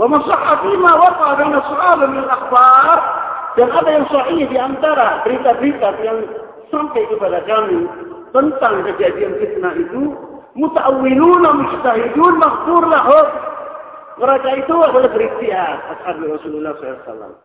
[0.00, 2.98] Wa masahha fima waqa baina sahabat min akhbar
[3.60, 6.18] dan ada yang sahih di antara berita-berita yang
[6.72, 7.84] sampai kepada kami
[8.32, 10.02] tentang kejadian fitnah itu.
[10.54, 13.26] Muta'awwiluna mujtahidun maghfur lahum.
[14.22, 17.44] Mereka itu adalah beristihad ashab Rasulullah SAW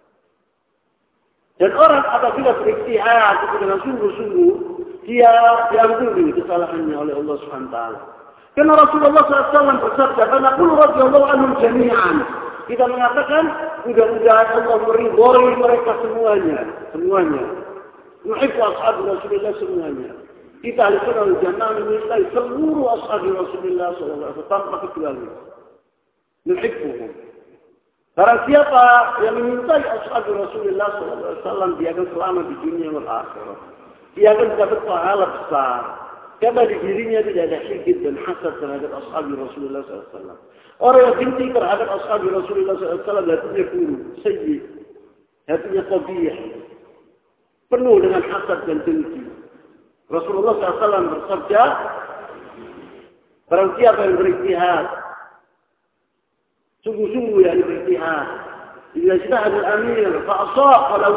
[1.60, 4.52] dan orang apabila beristihad itu dengan sungguh-sungguh
[5.08, 5.32] dia
[5.72, 7.78] diampuni kesalahannya oleh Allah SWT
[8.58, 12.16] karena Rasulullah SAW bersabda karena pun radhiyallahu anhum jami'an
[12.68, 13.44] kita mengatakan
[13.88, 16.60] mudah-mudahan Allah meridhoi mereka semuanya
[16.92, 17.44] semuanya
[18.28, 20.12] Nuhibbu ashab Rasulullah semuanya.
[20.60, 25.24] Kita ahli sunnah wal jamaah menyintai seluruh ashab Rasulullah SAW tanpa kecuali.
[26.44, 27.12] Nuhibbuhum.
[28.20, 28.84] Barang siapa
[29.24, 30.90] yang menyintai ashab Rasulullah
[31.40, 33.60] SAW, dia akan selamat di dunia dan akhirat.
[34.18, 35.82] Dia akan dapat pahala besar.
[36.40, 40.40] Karena di dirinya tidak ada hikit dan hasad terhadap ashab Rasulullah SAW.
[40.80, 44.64] Orang yang benci terhadap ashab Rasulullah SAW, hatinya buruk, sayyid,
[45.52, 46.40] hatinya qabiyah,
[47.68, 49.24] penuh dengan hasad dan dengki.
[50.08, 51.64] Rasulullah SAW bersabda,
[53.52, 54.86] Barang siapa yang beristihad,
[56.88, 58.28] sungguh-sungguh yang beristihad,
[58.90, 61.14] Bila ijtihad al-amir, fa'asaq walau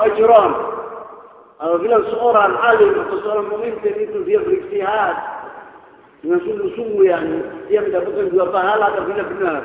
[1.62, 1.70] ajran.
[1.70, 5.14] Apabila seorang alim atau seorang pemimpin itu dia beristihad,
[6.22, 7.24] dengan sungguh-sungguh yang
[7.66, 9.62] dia mendapatkan dua pahala apabila benar.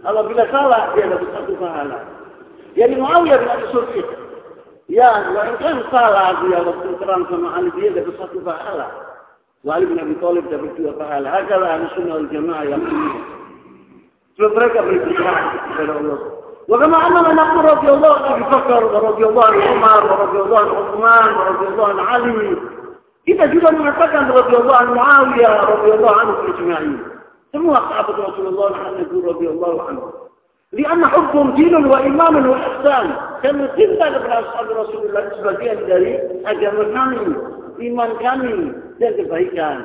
[0.00, 1.98] Apabila salah, dia dapat satu pahala.
[2.76, 4.08] Yani Muawiyah bin Abi Sufyan
[4.90, 8.88] Ya, wa kan salah dia waktu terang sama Ali dia dapat satu pahala.
[9.62, 11.26] Wa Ali bin Abi Thalib dapat dua pahala.
[11.30, 12.82] Hakalah ahli sunnah jamaah yang.
[14.34, 16.39] Sebab mereka beristirahat kepada Allah.
[16.68, 20.68] وكما أننا نقول رضي الله عن أبي بكر ورضي الله عن عمر ورضي الله عن
[20.68, 22.56] عثمان ورضي الله عن علي.
[23.28, 26.98] إذا جئنا نتكلم رضي الله عن معاوية رضي الله عنه أجمعين
[27.52, 30.10] سموها صحابة رسول الله نحن نقول رضي الله عنهم
[30.72, 33.16] لأن حبهم دين وإمام وإحسان.
[33.42, 37.36] كانوا قلة لابن أصحاب رسول الله sebagian أجر كامل.
[37.80, 38.74] إيمان كامل.
[39.00, 39.84] kami dan كان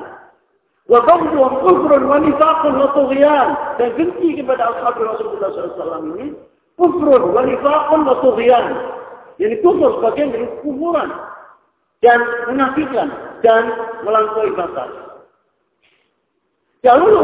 [0.89, 3.55] وبغضهم كفر ونفاق وطغيان.
[3.79, 6.35] dan benci قبل أصحاب رسول الله صلى الله عليه وسلم.
[6.79, 8.65] kufrun wa nifaqun wa tughyan.
[9.35, 11.11] Jadi kufur sebagian dari kuburan
[11.99, 13.09] dan menafikan
[13.43, 13.63] dan
[14.05, 14.91] melampaui batas.
[16.85, 17.17] Dahulu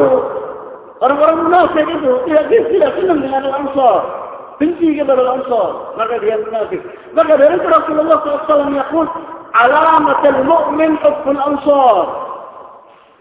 [1.05, 3.99] orang-orang munafik itu tidak tidak senang dengan Ansar,
[4.57, 6.81] benci kepada Ansar, maka dia munafik.
[7.13, 9.09] Maka dari itu Rasulullah SAW menyebut
[9.53, 12.05] alamat al-mu'min hubbul Ansar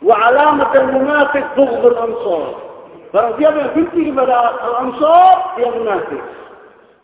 [0.00, 2.69] wa alamat al-munafiq bughdul Ansar.
[3.13, 6.23] Barang siapa yang benci kepada Al-Ansar, dia munafik.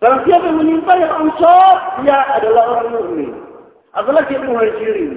[0.03, 1.71] Barang siapa yang menyintai Al-Ansar,
[2.03, 3.31] dia adalah orang mukmin.
[3.95, 5.11] Apalagi muhajirin.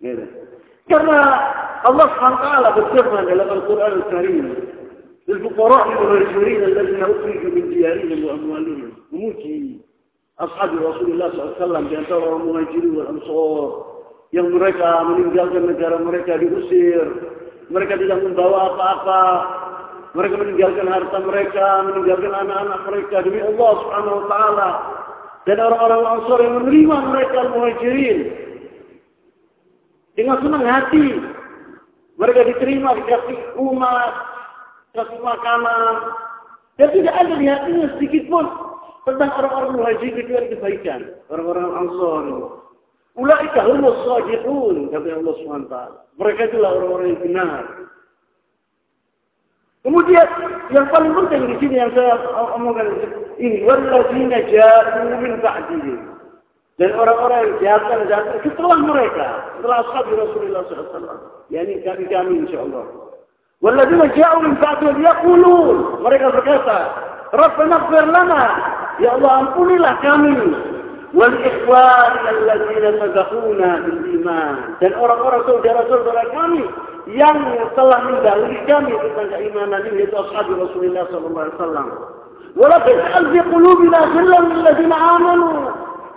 [0.00, 0.24] Gitu.
[0.90, 1.18] Karena
[1.82, 4.46] Allah SWT berfirman dalam Al-Quran Al-Karim
[5.28, 9.78] للفقراء المهاجرين الذين أخرجوا من ديارهم وأموالهم memuji
[10.40, 13.68] ashab Rasulullah SAW di antara orang muhajirin dan ansar
[14.32, 17.06] yang mereka meninggalkan negara mereka diusir
[17.67, 19.23] mereka tidak membawa apa-apa
[20.15, 24.69] mereka meninggalkan harta mereka meninggalkan anak-anak mereka demi Allah Subhanahu wa taala
[25.47, 28.19] dan orang-orang ansar yang menerima mereka muhajirin
[30.17, 31.05] dengan senang hati
[32.17, 34.13] mereka diterima, dikasih umat,
[34.97, 35.93] kasih makanan.
[36.77, 38.45] Dan tidak ada di hatinya sedikit pun
[39.05, 41.13] tentang orang-orang muhajir kecuali kebaikan.
[41.29, 42.23] Orang-orang ansor.
[43.17, 45.75] Ulaika humus sadiqun, kata Allah SWT.
[46.21, 47.61] Mereka itulah orang-orang yang benar.
[49.81, 50.27] Kemudian
[50.69, 52.19] yang paling penting di sini yang saya
[52.59, 52.91] omongkan
[53.41, 55.99] ini walladzina ja'u min ba'dihim.
[56.77, 61.17] Dan orang-orang yang datang datang setelah mereka, setelah ashab Rasulullah SAW.
[61.49, 62.85] Ya ini kami-kami insyaAllah.
[63.65, 66.05] Walladzina ja'u min ba'dihim yaqulun.
[66.05, 66.77] Mereka berkata,
[67.33, 68.43] Rabbana ighfir lana.
[69.01, 70.37] Ya Allah ampunilah kami.
[71.12, 74.54] Wal ikhwan alladzina sabaquna bil iman.
[74.80, 76.64] Dan orang-orang saudara-saudara kami
[77.12, 77.36] yang
[77.76, 81.88] telah mendahului kami tentang keimanan ini yaitu ashab Rasulullah sallallahu alaihi wasallam.
[82.56, 85.70] ولا تجعل في قلوبنا غلا للذين آمنوا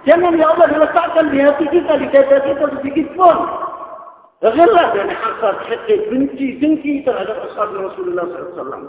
[0.06, 3.38] jangan ya Allah diletakkan di hati kita di dada kita sedikit pun
[4.44, 8.84] غلا يعني حسد حقد benci dengki terhadap ashabi Rasulullah SAW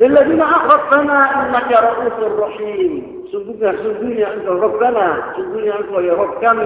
[0.00, 6.60] للذين أخرجنا إنك رؤوس رحيم سجدنا سجدنا أنت ربنا سجدنا أنت يا رب كم؟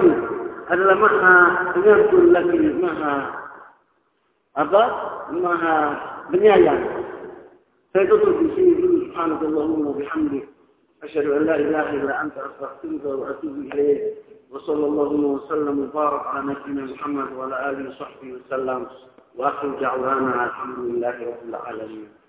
[0.71, 3.31] ألا معها بنيت التي معها.
[4.57, 4.95] أبا
[5.31, 7.03] معها بنيايا
[7.93, 10.47] فيدخل في سيدي سبحانك اللهم وبحمدك
[11.03, 14.01] أشهد أن لا إله إلا أنت أستغفرك وأتوب إليك.
[14.51, 18.87] وصلى الله وسلم وبارك على نبينا محمد وعلى آله وصحبه وسلم.
[19.37, 22.20] وآخر دعوانا الحمد لله رب العالمين.